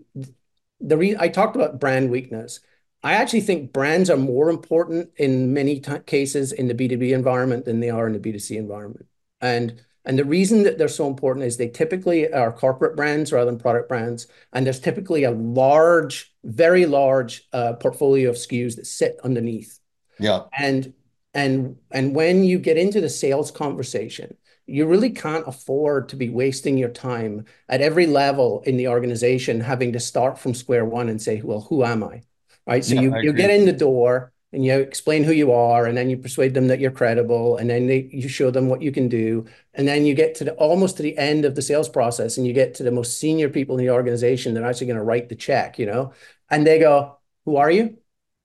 the 0.79 0.97
re- 0.97 1.17
I 1.19 1.27
talked 1.27 1.55
about 1.55 1.79
brand 1.79 2.09
weakness. 2.09 2.59
I 3.03 3.13
actually 3.13 3.41
think 3.41 3.73
brands 3.73 4.09
are 4.09 4.17
more 4.17 4.49
important 4.49 5.11
in 5.17 5.53
many 5.53 5.79
t- 5.79 5.99
cases 6.05 6.51
in 6.51 6.67
the 6.67 6.73
B2B 6.73 7.11
environment 7.11 7.65
than 7.65 7.79
they 7.79 7.89
are 7.89 8.07
in 8.07 8.13
the 8.13 8.19
B2C 8.19 8.57
environment. 8.57 9.05
And 9.41 9.81
and 10.07 10.17
the 10.17 10.25
reason 10.25 10.63
that 10.63 10.77
they're 10.77 10.87
so 10.87 11.07
important 11.07 11.45
is 11.45 11.57
they 11.57 11.67
typically 11.67 12.31
are 12.31 12.51
corporate 12.51 12.95
brands 12.95 13.33
rather 13.33 13.51
than 13.51 13.59
product 13.59 13.89
brands. 13.89 14.27
And 14.53 14.65
there's 14.65 14.79
typically 14.79 15.25
a 15.25 15.31
large, 15.31 16.33
very 16.45 16.85
large 16.85 17.45
uh, 17.51 17.73
portfolio 17.73 18.29
of 18.29 18.37
SKUs 18.37 18.77
that 18.77 18.87
sit 18.87 19.19
underneath. 19.25 19.79
Yeah. 20.17 20.43
And 20.57 20.93
and 21.33 21.75
and 21.91 22.15
when 22.15 22.45
you 22.45 22.57
get 22.57 22.77
into 22.77 23.01
the 23.01 23.09
sales 23.09 23.51
conversation, 23.51 24.37
you 24.65 24.85
really 24.85 25.09
can't 25.09 25.45
afford 25.45 26.07
to 26.09 26.15
be 26.15 26.29
wasting 26.29 26.77
your 26.77 26.89
time 26.89 27.43
at 27.67 27.81
every 27.81 28.05
level 28.05 28.63
in 28.65 28.77
the 28.77 28.87
organization 28.87 29.59
having 29.59 29.91
to 29.91 29.99
start 29.99 30.39
from 30.39 30.53
square 30.53 30.85
one 30.85 31.09
and 31.09 31.21
say, 31.21 31.41
well, 31.41 31.61
who 31.61 31.83
am 31.83 32.03
I? 32.03 32.23
Right. 32.65 32.83
So 32.83 32.95
yeah, 32.95 33.01
you, 33.01 33.17
you 33.21 33.33
get 33.33 33.49
in 33.49 33.65
the 33.65 33.73
door 33.73 34.31
and 34.53 34.63
you 34.63 34.79
explain 34.79 35.23
who 35.23 35.31
you 35.31 35.51
are 35.51 35.85
and 35.85 35.97
then 35.97 36.09
you 36.09 36.17
persuade 36.17 36.53
them 36.53 36.67
that 36.67 36.79
you're 36.79 36.91
credible 36.91 37.57
and 37.57 37.69
then 37.69 37.87
they, 37.87 38.09
you 38.11 38.29
show 38.29 38.49
them 38.49 38.69
what 38.69 38.81
you 38.81 38.91
can 38.91 39.07
do 39.09 39.45
and 39.73 39.87
then 39.87 40.05
you 40.05 40.13
get 40.13 40.35
to 40.35 40.43
the 40.43 40.53
almost 40.53 40.97
to 40.97 41.03
the 41.03 41.17
end 41.17 41.45
of 41.45 41.55
the 41.55 41.61
sales 41.61 41.89
process 41.89 42.37
and 42.37 42.47
you 42.47 42.53
get 42.53 42.73
to 42.73 42.83
the 42.83 42.91
most 42.91 43.19
senior 43.19 43.49
people 43.49 43.77
in 43.77 43.85
the 43.85 43.91
organization 43.91 44.53
that 44.53 44.63
are 44.63 44.69
actually 44.69 44.87
going 44.87 44.97
to 44.97 45.03
write 45.03 45.29
the 45.29 45.35
check 45.35 45.77
you 45.77 45.85
know 45.85 46.13
and 46.49 46.65
they 46.65 46.79
go 46.79 47.17
who 47.45 47.57
are 47.57 47.69
you 47.69 47.97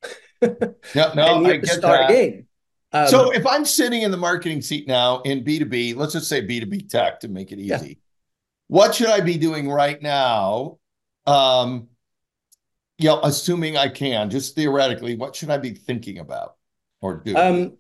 yeah 0.43 1.13
no 1.15 1.37
and 1.37 1.47
you 1.47 1.53
I 1.53 1.57
get 1.59 1.69
start 1.69 2.09
that. 2.09 2.11
again 2.11 2.47
um, 2.95 3.09
so 3.09 3.31
if 3.31 3.47
I'm 3.47 3.65
sitting 3.65 4.03
in 4.03 4.11
the 4.11 4.19
marketing 4.19 4.61
seat 4.61 4.87
now 4.87 5.23
in 5.23 5.43
B2B, 5.43 5.97
let's 5.97 6.13
just 6.13 6.29
say 6.29 6.47
B2B 6.47 6.91
tech 6.91 7.21
to 7.21 7.29
make 7.29 7.51
it 7.51 7.59
easy. 7.59 7.89
Yeah. 7.89 7.95
What 8.69 8.95
should 8.95 9.09
I 9.09 9.21
be 9.21 9.39
doing 9.39 9.71
right 9.71 10.01
now? 10.01 10.77
Um, 11.27 11.89
know, 13.01 13.21
assuming 13.23 13.77
I 13.77 13.89
can, 13.89 14.31
just 14.31 14.55
theoretically, 14.55 15.17
what 15.17 15.35
should 15.35 15.51
I 15.51 15.59
be 15.59 15.71
thinking 15.71 16.19
about 16.19 16.57
or 17.01 17.17
doing? 17.17 17.37
Um, 17.37 17.79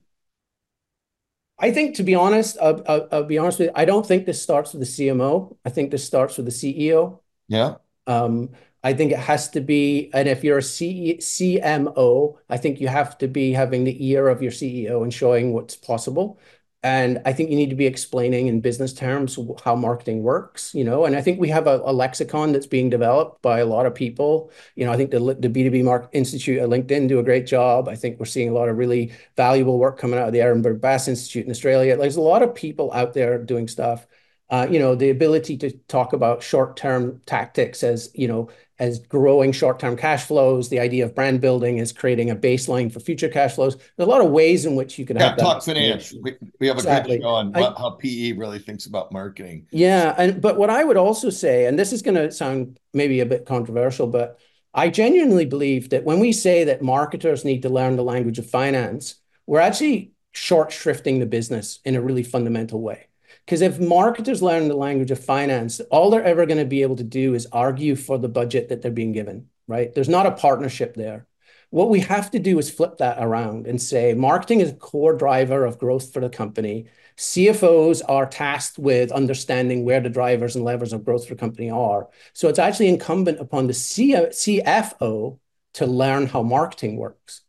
I 1.58 1.70
think, 1.70 1.96
to 1.96 2.02
be 2.02 2.14
honest, 2.14 2.56
I'll, 2.60 2.82
I'll, 2.88 3.08
I'll, 3.12 3.24
be 3.24 3.38
honest 3.38 3.60
with 3.60 3.68
you. 3.68 3.72
I 3.76 3.84
don't 3.84 4.06
think 4.06 4.26
this 4.26 4.42
starts 4.42 4.72
with 4.72 4.80
the 4.80 4.86
CMO. 4.86 5.56
I 5.64 5.70
think 5.70 5.90
this 5.90 6.04
starts 6.04 6.36
with 6.36 6.46
the 6.46 6.52
CEO. 6.52 7.20
Yeah. 7.48 7.76
Um, 8.06 8.50
I 8.82 8.94
think 8.94 9.12
it 9.12 9.18
has 9.18 9.48
to 9.50 9.60
be, 9.60 10.10
and 10.12 10.28
if 10.28 10.42
you're 10.42 10.58
a 10.58 10.62
C- 10.62 11.18
CMO, 11.20 12.36
I 12.48 12.56
think 12.56 12.80
you 12.80 12.88
have 12.88 13.16
to 13.18 13.28
be 13.28 13.52
having 13.52 13.84
the 13.84 14.08
ear 14.08 14.28
of 14.28 14.42
your 14.42 14.50
CEO 14.50 15.04
and 15.04 15.14
showing 15.14 15.52
what's 15.52 15.76
possible. 15.76 16.40
And 16.84 17.22
I 17.24 17.32
think 17.32 17.50
you 17.50 17.56
need 17.56 17.70
to 17.70 17.76
be 17.76 17.86
explaining 17.86 18.48
in 18.48 18.60
business 18.60 18.92
terms 18.92 19.38
how 19.64 19.76
marketing 19.76 20.24
works, 20.24 20.74
you 20.74 20.82
know. 20.82 21.04
And 21.04 21.14
I 21.14 21.22
think 21.22 21.38
we 21.38 21.48
have 21.48 21.68
a, 21.68 21.80
a 21.84 21.92
lexicon 21.92 22.50
that's 22.50 22.66
being 22.66 22.90
developed 22.90 23.40
by 23.40 23.60
a 23.60 23.66
lot 23.66 23.86
of 23.86 23.94
people. 23.94 24.50
You 24.74 24.86
know, 24.86 24.92
I 24.92 24.96
think 24.96 25.12
the 25.12 25.20
the 25.20 25.48
B2B 25.48 25.84
Mark 25.84 26.08
Institute 26.12 26.58
at 26.58 26.68
LinkedIn 26.68 27.06
do 27.06 27.20
a 27.20 27.22
great 27.22 27.46
job. 27.46 27.88
I 27.88 27.94
think 27.94 28.18
we're 28.18 28.26
seeing 28.26 28.48
a 28.48 28.52
lot 28.52 28.68
of 28.68 28.78
really 28.78 29.12
valuable 29.36 29.78
work 29.78 29.96
coming 29.96 30.18
out 30.18 30.26
of 30.26 30.32
the 30.32 30.40
Ehrenberg-Bass 30.40 31.06
Institute 31.06 31.44
in 31.44 31.52
Australia. 31.52 31.96
There's 31.96 32.16
a 32.16 32.20
lot 32.20 32.42
of 32.42 32.52
people 32.52 32.92
out 32.92 33.12
there 33.12 33.38
doing 33.38 33.68
stuff. 33.68 34.06
Uh, 34.52 34.66
you 34.70 34.78
know, 34.78 34.94
the 34.94 35.08
ability 35.08 35.56
to 35.56 35.70
talk 35.88 36.12
about 36.12 36.42
short-term 36.42 37.22
tactics 37.24 37.82
as, 37.82 38.10
you 38.14 38.28
know, 38.28 38.50
as 38.78 38.98
growing 38.98 39.50
short-term 39.50 39.96
cash 39.96 40.24
flows, 40.24 40.68
the 40.68 40.78
idea 40.78 41.06
of 41.06 41.14
brand 41.14 41.40
building 41.40 41.78
is 41.78 41.90
creating 41.90 42.28
a 42.28 42.36
baseline 42.36 42.92
for 42.92 43.00
future 43.00 43.30
cash 43.30 43.54
flows. 43.54 43.76
There's 43.76 44.06
a 44.06 44.10
lot 44.10 44.20
of 44.20 44.30
ways 44.30 44.66
in 44.66 44.76
which 44.76 44.98
you 44.98 45.06
can 45.06 45.16
yeah, 45.16 45.30
have 45.30 45.38
talk 45.38 45.62
finance. 45.62 46.14
We, 46.22 46.36
we, 46.60 46.66
have 46.66 46.78
a 46.78 46.82
good 46.82 47.22
show 47.22 47.28
on 47.28 47.54
how 47.54 47.96
PE 47.98 48.32
really 48.32 48.58
thinks 48.58 48.84
about 48.84 49.10
marketing. 49.10 49.68
Yeah, 49.70 50.14
and 50.18 50.42
but 50.42 50.58
what 50.58 50.68
I 50.68 50.84
would 50.84 50.98
also 50.98 51.30
say, 51.30 51.64
and 51.64 51.78
this 51.78 51.90
is 51.90 52.02
going 52.02 52.16
to 52.16 52.30
sound 52.30 52.78
maybe 52.92 53.20
a 53.20 53.26
bit 53.26 53.46
controversial, 53.46 54.06
but 54.06 54.38
I 54.74 54.90
genuinely 54.90 55.46
believe 55.46 55.88
that 55.90 56.04
when 56.04 56.20
we 56.20 56.32
say 56.32 56.64
that 56.64 56.82
marketers 56.82 57.42
need 57.42 57.62
to 57.62 57.70
learn 57.70 57.96
the 57.96 58.04
language 58.04 58.38
of 58.38 58.50
finance, 58.50 59.14
we're 59.46 59.60
actually 59.60 60.12
short 60.32 60.70
shrifting 60.70 61.20
the 61.20 61.26
business 61.26 61.78
in 61.86 61.94
a 61.94 62.02
really 62.02 62.22
fundamental 62.22 62.82
way. 62.82 63.06
Because 63.44 63.60
if 63.60 63.80
marketers 63.80 64.42
learn 64.42 64.68
the 64.68 64.76
language 64.76 65.10
of 65.10 65.22
finance, 65.22 65.80
all 65.90 66.10
they're 66.10 66.24
ever 66.24 66.46
going 66.46 66.58
to 66.58 66.64
be 66.64 66.82
able 66.82 66.96
to 66.96 67.04
do 67.04 67.34
is 67.34 67.46
argue 67.52 67.96
for 67.96 68.18
the 68.18 68.28
budget 68.28 68.68
that 68.68 68.82
they're 68.82 68.90
being 68.90 69.12
given, 69.12 69.48
right? 69.66 69.92
There's 69.94 70.08
not 70.08 70.26
a 70.26 70.32
partnership 70.32 70.94
there. 70.94 71.26
What 71.70 71.88
we 71.88 72.00
have 72.00 72.30
to 72.32 72.38
do 72.38 72.58
is 72.58 72.70
flip 72.70 72.98
that 72.98 73.16
around 73.18 73.66
and 73.66 73.80
say 73.80 74.12
marketing 74.12 74.60
is 74.60 74.70
a 74.70 74.74
core 74.74 75.16
driver 75.16 75.64
of 75.64 75.78
growth 75.78 76.12
for 76.12 76.20
the 76.20 76.28
company. 76.28 76.86
CFOs 77.16 78.02
are 78.06 78.26
tasked 78.26 78.78
with 78.78 79.10
understanding 79.10 79.84
where 79.84 80.00
the 80.00 80.10
drivers 80.10 80.54
and 80.54 80.64
levers 80.64 80.92
of 80.92 81.04
growth 81.04 81.26
for 81.26 81.34
the 81.34 81.40
company 81.40 81.70
are. 81.70 82.08
So 82.34 82.48
it's 82.48 82.58
actually 82.58 82.88
incumbent 82.88 83.40
upon 83.40 83.66
the 83.66 83.72
CFO 83.72 85.38
to 85.74 85.86
learn 85.86 86.26
how 86.26 86.42
marketing 86.42 86.96
works. 86.96 87.40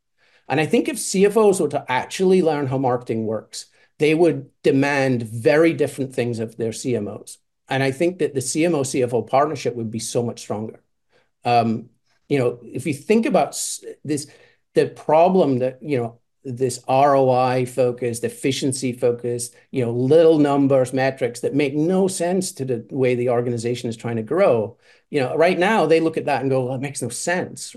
And 0.48 0.60
I 0.60 0.66
think 0.66 0.88
if 0.88 0.96
CFOs 0.96 1.60
were 1.60 1.70
to 1.70 1.86
actually 1.92 2.42
learn 2.42 2.68
how 2.68 2.78
marketing 2.78 3.26
works, 3.26 3.66
they 4.00 4.14
would 4.14 4.50
demand 4.64 5.24
very 5.24 5.74
different 5.74 6.14
things 6.14 6.40
of 6.40 6.58
their 6.58 6.72
CMOs. 6.72 7.38
And 7.70 7.82
I 7.84 7.92
think 7.92 8.20
that 8.20 8.34
the 8.34 8.40
CMO 8.40 8.82
CFO 8.82 9.28
partnership 9.28 9.76
would 9.76 9.92
be 9.92 10.00
so 10.00 10.24
much 10.24 10.40
stronger. 10.40 10.82
Um, 11.46 11.90
you 12.30 12.40
know, 12.40 12.60
if 12.64 12.86
you 12.86 12.94
think 12.94 13.26
about 13.26 13.52
this, 14.04 14.28
the 14.74 14.88
problem 14.88 15.60
that, 15.60 15.82
you 15.82 15.98
know, 15.98 16.20
this 16.44 16.80
ROI 16.90 17.66
focused, 17.66 18.24
efficiency 18.24 18.92
focused, 18.92 19.56
you 19.72 19.84
know, 19.84 19.92
little 19.92 20.40
numbers, 20.40 20.92
metrics 20.92 21.40
that 21.40 21.54
make 21.54 21.74
no 21.74 22.08
sense 22.08 22.52
to 22.54 22.66
the 22.66 22.86
way 22.92 23.16
the 23.16 23.30
organization 23.30 23.90
is 23.90 23.96
trying 23.96 24.18
to 24.18 24.24
grow. 24.24 24.78
You 25.10 25.22
know, 25.22 25.36
right 25.36 25.58
now 25.58 25.86
they 25.86 26.00
look 26.00 26.18
at 26.18 26.26
that 26.26 26.42
and 26.42 26.50
go, 26.50 26.66
well, 26.66 26.76
it 26.76 26.82
makes 26.82 27.02
no 27.02 27.10
sense. 27.10 27.76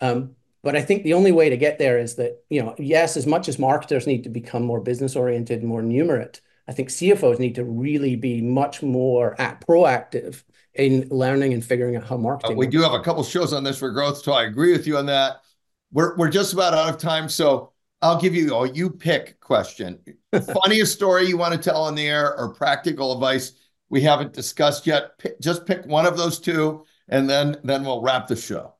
Um, 0.00 0.36
but 0.66 0.74
I 0.74 0.82
think 0.82 1.04
the 1.04 1.14
only 1.14 1.30
way 1.30 1.48
to 1.48 1.56
get 1.56 1.78
there 1.78 1.96
is 1.96 2.16
that, 2.16 2.42
you 2.50 2.60
know, 2.60 2.74
yes, 2.76 3.16
as 3.16 3.24
much 3.24 3.48
as 3.48 3.56
marketers 3.56 4.04
need 4.04 4.24
to 4.24 4.28
become 4.28 4.64
more 4.64 4.80
business 4.80 5.14
oriented, 5.14 5.62
more 5.62 5.80
numerate, 5.80 6.40
I 6.66 6.72
think 6.72 6.88
CFOs 6.88 7.38
need 7.38 7.54
to 7.54 7.64
really 7.64 8.16
be 8.16 8.42
much 8.42 8.82
more 8.82 9.36
proactive 9.38 10.42
in 10.74 11.06
learning 11.08 11.54
and 11.54 11.64
figuring 11.64 11.94
out 11.94 12.02
how 12.02 12.16
marketing. 12.16 12.56
Uh, 12.56 12.58
we 12.58 12.66
works. 12.66 12.72
do 12.74 12.82
have 12.82 12.94
a 12.94 13.00
couple 13.00 13.22
shows 13.22 13.52
on 13.52 13.62
this 13.62 13.78
for 13.78 13.92
growth, 13.92 14.18
so 14.18 14.32
I 14.32 14.42
agree 14.42 14.72
with 14.72 14.88
you 14.88 14.98
on 14.98 15.06
that. 15.06 15.36
We're 15.92 16.16
we're 16.16 16.30
just 16.30 16.52
about 16.52 16.74
out 16.74 16.88
of 16.88 16.98
time, 16.98 17.28
so 17.28 17.72
I'll 18.02 18.20
give 18.20 18.34
you 18.34 18.52
a 18.52 18.68
you 18.68 18.90
pick 18.90 19.38
question. 19.38 20.00
Funniest 20.64 20.94
story 20.94 21.28
you 21.28 21.36
want 21.36 21.54
to 21.54 21.60
tell 21.60 21.84
on 21.84 21.94
the 21.94 22.08
air 22.08 22.36
or 22.36 22.52
practical 22.52 23.12
advice 23.12 23.52
we 23.88 24.00
haven't 24.00 24.32
discussed 24.32 24.84
yet. 24.84 25.16
Pick, 25.18 25.40
just 25.40 25.64
pick 25.64 25.86
one 25.86 26.06
of 26.06 26.16
those 26.16 26.40
two, 26.40 26.84
and 27.08 27.30
then 27.30 27.56
then 27.62 27.84
we'll 27.84 28.02
wrap 28.02 28.26
the 28.26 28.34
show. 28.34 28.75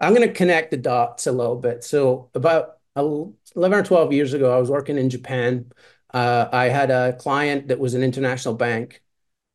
I'm 0.00 0.14
going 0.14 0.26
to 0.28 0.34
connect 0.34 0.70
the 0.70 0.76
dots 0.76 1.26
a 1.26 1.32
little 1.32 1.56
bit. 1.56 1.84
So 1.84 2.30
about 2.34 2.78
11 2.96 3.78
or 3.78 3.82
12 3.82 4.12
years 4.12 4.32
ago, 4.32 4.54
I 4.54 4.60
was 4.60 4.70
working 4.70 4.98
in 4.98 5.10
Japan. 5.10 5.70
Uh, 6.12 6.48
I 6.52 6.68
had 6.68 6.90
a 6.90 7.14
client 7.14 7.68
that 7.68 7.78
was 7.78 7.94
an 7.94 8.02
international 8.02 8.54
bank, 8.54 9.02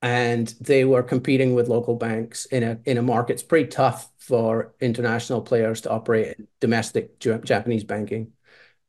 and 0.02 0.48
they 0.62 0.86
were 0.86 1.04
competing 1.04 1.56
with 1.56 1.70
local 1.70 1.96
banks 1.96 2.46
in 2.46 2.64
a 2.64 2.80
in 2.86 2.98
a 2.98 3.02
market. 3.02 3.34
It's 3.34 3.44
pretty 3.44 3.70
tough 3.70 4.10
for 4.20 4.74
international 4.80 5.42
players 5.42 5.82
to 5.82 5.92
operate 5.92 6.38
in 6.38 6.48
domestic 6.60 7.20
Japanese 7.20 7.84
banking, 7.84 8.34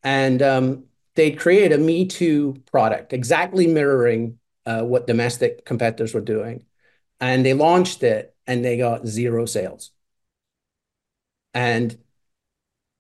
and 0.03 0.43
um, 0.43 0.85
they 1.15 1.31
create 1.33 1.73
a 1.73 1.79
Me 1.79 2.07
Too 2.07 2.63
product, 2.71 3.13
exactly 3.13 3.67
mirroring 3.67 4.39
uh, 4.67 4.83
what 4.83 5.07
domestic 5.07 5.65
competitors 5.65 6.15
were 6.15 6.21
doing, 6.21 6.65
and 7.21 7.47
they 7.47 7.55
launched 7.55 8.03
it, 8.03 8.35
and 8.47 8.65
they 8.65 8.77
got 8.77 9.07
zero 9.07 9.47
sales. 9.47 9.93
And 11.55 11.97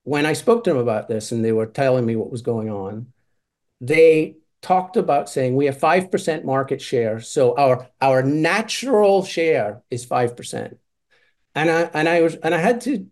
when 0.05 0.27
I 0.27 0.33
spoke 0.35 0.65
to 0.65 0.71
them 0.71 0.79
about 0.79 1.09
this 1.09 1.33
and 1.33 1.45
they 1.45 1.53
were 1.53 1.67
telling 1.67 2.07
me 2.07 2.17
what 2.17 2.31
was 2.31 2.43
going 2.43 2.71
on, 2.71 3.13
they 3.81 4.37
talked 4.63 4.97
about 4.97 5.29
saying 5.29 5.55
we 5.55 5.67
have 5.67 5.77
5% 5.77 6.45
market 6.45 6.81
share. 6.81 7.21
So 7.21 7.57
our 7.57 7.89
our 8.01 8.23
natural 8.23 9.25
share 9.25 9.83
is 9.91 10.07
5%. 10.07 10.79
And 11.55 11.71
I 11.71 11.83
and 11.93 12.09
I 12.09 12.21
was 12.23 12.37
and 12.37 12.55
I 12.55 12.59
had 12.59 12.81
to 12.83 13.07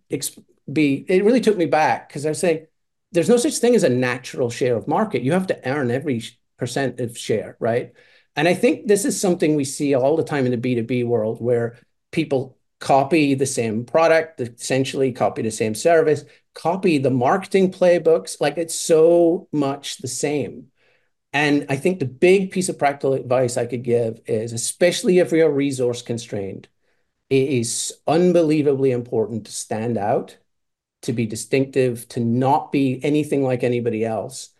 be 0.72 1.04
it 1.08 1.24
really 1.24 1.40
took 1.40 1.56
me 1.56 1.66
back 1.66 2.08
because 2.08 2.24
I 2.24 2.30
was 2.30 2.38
saying 2.38 2.66
there's 3.12 3.28
no 3.28 3.36
such 3.36 3.58
thing 3.58 3.74
as 3.74 3.84
a 3.84 3.88
natural 3.88 4.50
share 4.50 4.76
of 4.76 4.88
market. 4.88 5.22
You 5.22 5.32
have 5.32 5.46
to 5.48 5.68
earn 5.68 5.90
every 5.90 6.22
percent 6.58 7.00
of 7.00 7.18
share, 7.18 7.56
right? 7.60 7.92
And 8.34 8.48
I 8.48 8.54
think 8.54 8.86
this 8.86 9.04
is 9.04 9.20
something 9.20 9.54
we 9.54 9.64
see 9.64 9.94
all 9.94 10.16
the 10.16 10.24
time 10.24 10.46
in 10.46 10.58
the 10.58 10.74
B2B 10.76 11.06
world 11.06 11.40
where 11.40 11.78
people 12.10 12.56
copy 12.82 13.34
the 13.34 13.46
same 13.46 13.84
product, 13.84 14.40
essentially 14.40 15.12
copy 15.12 15.40
the 15.40 15.52
same 15.52 15.74
service, 15.74 16.24
copy 16.52 16.98
the 16.98 17.10
marketing 17.10 17.70
playbooks. 17.70 18.40
Like 18.40 18.58
it's 18.58 18.74
so 18.74 19.48
much 19.52 19.98
the 19.98 20.08
same. 20.08 20.66
And 21.32 21.64
I 21.68 21.76
think 21.76 22.00
the 22.00 22.06
big 22.06 22.50
piece 22.50 22.68
of 22.68 22.78
practical 22.78 23.14
advice 23.14 23.56
I 23.56 23.66
could 23.66 23.84
give 23.84 24.20
is, 24.26 24.52
especially 24.52 25.20
if 25.20 25.30
you're 25.30 25.48
resource 25.48 26.02
constrained, 26.02 26.68
it 27.30 27.48
is 27.48 27.94
unbelievably 28.08 28.90
important 28.90 29.46
to 29.46 29.52
stand 29.52 29.96
out, 29.96 30.36
to 31.02 31.12
be 31.12 31.24
distinctive, 31.24 32.08
to 32.08 32.20
not 32.20 32.72
be 32.72 33.02
anything 33.04 33.44
like 33.44 33.62
anybody 33.62 34.04
else. 34.04 34.50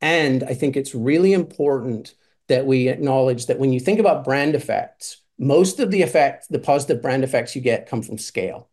And 0.00 0.42
I 0.42 0.54
think 0.54 0.76
it's 0.76 0.96
really 0.96 1.32
important 1.32 2.14
that 2.48 2.66
we 2.66 2.88
acknowledge 2.88 3.46
that 3.46 3.60
when 3.60 3.72
you 3.72 3.78
think 3.78 4.00
about 4.00 4.24
brand 4.24 4.56
effects, 4.56 5.22
most 5.38 5.78
of 5.80 5.90
the 5.90 6.02
effects, 6.02 6.48
the 6.48 6.58
positive 6.58 7.00
brand 7.00 7.24
effects 7.24 7.54
you 7.54 7.62
get 7.62 7.88
come 7.88 8.02
from 8.02 8.18
scale. 8.18 8.68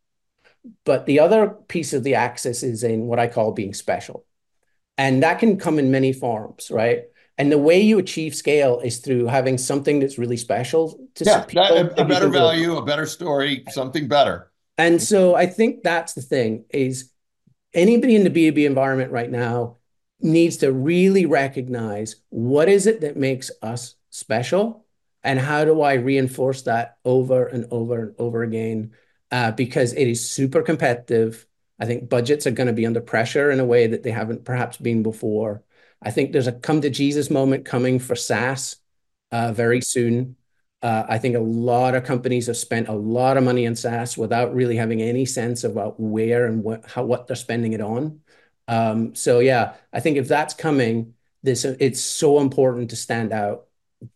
But 0.83 1.05
the 1.05 1.19
other 1.19 1.49
piece 1.67 1.93
of 1.93 2.03
the 2.03 2.15
axis 2.15 2.63
is 2.63 2.83
in 2.83 3.05
what 3.05 3.19
I 3.19 3.27
call 3.27 3.51
being 3.51 3.73
special. 3.73 4.25
And 4.97 5.21
that 5.23 5.39
can 5.39 5.57
come 5.57 5.77
in 5.77 5.91
many 5.91 6.11
forms, 6.11 6.71
right? 6.71 7.03
And 7.37 7.51
the 7.51 7.57
way 7.57 7.81
you 7.81 7.99
achieve 7.99 8.33
scale 8.33 8.79
is 8.79 8.99
through 8.99 9.25
having 9.25 9.57
something 9.57 9.99
that's 9.99 10.17
really 10.17 10.37
special 10.37 10.97
to 11.15 11.25
yeah, 11.25 11.41
people. 11.41 11.63
That, 11.63 11.99
a 11.99 12.05
better 12.05 12.29
value, 12.29 12.77
a 12.77 12.85
better 12.85 13.05
story, 13.05 13.63
something 13.69 14.07
better. 14.07 14.51
And 14.77 15.01
so 15.01 15.35
I 15.35 15.45
think 15.45 15.83
that's 15.83 16.13
the 16.13 16.21
thing 16.21 16.65
is 16.69 17.11
anybody 17.73 18.15
in 18.15 18.23
the 18.23 18.29
B2B 18.29 18.65
environment 18.65 19.11
right 19.11 19.29
now 19.29 19.77
needs 20.21 20.57
to 20.57 20.71
really 20.71 21.25
recognize 21.25 22.15
what 22.29 22.69
is 22.69 22.87
it 22.87 23.01
that 23.01 23.17
makes 23.17 23.51
us 23.61 23.95
special 24.09 24.84
and 25.25 25.39
how 25.39 25.65
do 25.65 25.81
I 25.81 25.95
reinforce 25.95 26.61
that 26.63 26.97
over 27.03 27.47
and 27.47 27.65
over 27.71 28.01
and 28.01 28.15
over 28.19 28.43
again 28.43 28.93
uh, 29.31 29.51
because 29.51 29.91
it 29.93 30.07
is 30.07 30.29
super 30.29 30.61
competitive. 30.61 31.45
I 31.79 31.85
think 31.85 32.09
budgets 32.09 32.47
are 32.47 32.51
going 32.51 32.67
to 32.67 32.73
be 32.73 32.85
under 32.85 33.01
pressure 33.01 33.51
in 33.51 33.59
a 33.59 33.65
way 33.65 33.87
that 33.87 34.03
they 34.03 34.11
haven't 34.11 34.45
perhaps 34.45 34.77
been 34.77 35.03
before. 35.03 35.63
I 36.01 36.11
think 36.11 36.31
there's 36.31 36.47
a 36.47 36.51
come 36.53 36.81
to 36.81 36.89
Jesus 36.89 37.29
moment 37.29 37.65
coming 37.65 37.99
for 37.99 38.15
SaaS 38.15 38.77
uh, 39.31 39.51
very 39.51 39.81
soon. 39.81 40.37
Uh, 40.81 41.03
I 41.09 41.17
think 41.17 41.35
a 41.35 41.39
lot 41.39 41.95
of 41.95 42.03
companies 42.03 42.45
have 42.45 42.57
spent 42.57 42.87
a 42.87 42.93
lot 42.93 43.37
of 43.37 43.43
money 43.43 43.65
in 43.65 43.75
SaaS 43.75 44.17
without 44.17 44.53
really 44.53 44.75
having 44.75 45.01
any 45.01 45.25
sense 45.25 45.63
about 45.63 45.99
where 45.99 46.45
and 46.45 46.63
what 46.63 46.85
how 46.89 47.03
what 47.03 47.25
they're 47.25 47.35
spending 47.35 47.73
it 47.73 47.81
on. 47.81 48.21
Um, 48.67 49.15
so 49.15 49.39
yeah, 49.39 49.73
I 49.91 49.99
think 49.99 50.17
if 50.17 50.27
that's 50.27 50.53
coming, 50.53 51.15
this 51.41 51.65
it's 51.65 52.01
so 52.01 52.39
important 52.39 52.91
to 52.91 52.95
stand 52.95 53.33
out. 53.33 53.65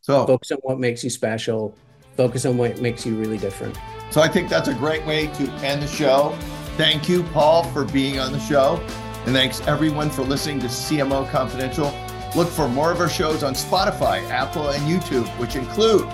So 0.02 0.26
focus 0.26 0.52
on 0.52 0.60
what 0.60 0.80
makes 0.80 1.04
you 1.04 1.10
special. 1.10 1.76
Focus 2.16 2.46
on 2.46 2.58
what 2.58 2.82
makes 2.82 3.06
you 3.06 3.16
really 3.16 3.38
different. 3.38 3.78
So 4.12 4.22
I 4.22 4.28
think 4.28 4.50
that's 4.50 4.68
a 4.68 4.74
great 4.74 5.06
way 5.06 5.28
to 5.28 5.50
end 5.64 5.82
the 5.82 5.88
show. 5.88 6.36
Thank 6.78 7.08
you, 7.08 7.24
Paul, 7.24 7.64
for 7.66 7.86
being 7.86 8.20
on 8.20 8.32
the 8.32 8.40
show. 8.40 8.82
And 9.26 9.36
thanks 9.36 9.62
everyone 9.68 10.10
for 10.10 10.24
listening 10.24 10.60
to 10.62 10.68
CMO 10.68 11.30
Confidential. 11.30 11.94
Look 12.36 12.48
for 12.48 12.68
more 12.68 12.92
of 12.92 13.00
our 13.00 13.10
shows 13.10 13.44
on 13.44 13.54
Spotify, 13.54 14.28
Apple, 14.30 14.70
and 14.70 14.84
YouTube, 14.84 15.28
which 15.40 15.56
include 15.56 16.08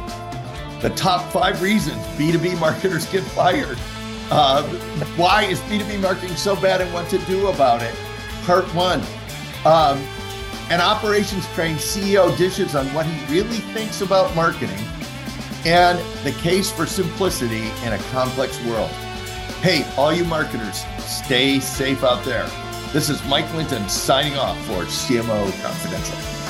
the 0.82 0.92
top 0.96 1.32
five 1.32 1.62
reasons 1.62 1.98
B2B 2.18 2.60
marketers 2.60 3.06
get 3.12 3.24
fired. 3.24 3.78
Uh, 4.32 4.64
why 5.16 5.44
is 5.44 5.60
B2B 5.62 6.02
marketing 6.02 6.36
so 6.36 6.56
bad 6.56 6.82
and 6.82 6.94
what 6.94 7.10
to 7.10 7.18
do 7.20 7.48
about 7.48 7.82
it? 7.82 7.96
Part 8.44 8.66
one. 8.74 9.02
Um, 9.66 10.04
an 10.70 10.82
operations 10.82 11.46
trained 11.54 11.78
CEO 11.78 12.36
dishes 12.38 12.76
on 12.76 12.92
what 12.94 13.06
he 13.06 13.34
really 13.34 13.60
thinks 13.74 14.02
about 14.02 14.36
marketing 14.36 14.80
and 15.64 16.00
the 16.24 16.32
case 16.42 16.72
for 16.72 16.86
simplicity 16.86 17.70
in 17.84 17.94
a 17.94 17.98
complex 18.12 18.64
world. 18.66 18.90
Hey, 19.62 19.86
all 19.96 20.14
you 20.14 20.26
marketers, 20.26 20.84
stay 21.00 21.60
safe 21.60 22.04
out 22.04 22.24
there. 22.24 22.48
This 22.94 23.10
is 23.10 23.24
Mike 23.26 23.52
Linton 23.54 23.88
signing 23.90 24.38
off 24.38 24.58
for 24.66 24.84
CMO 24.86 25.52
Confidential. 25.62 26.45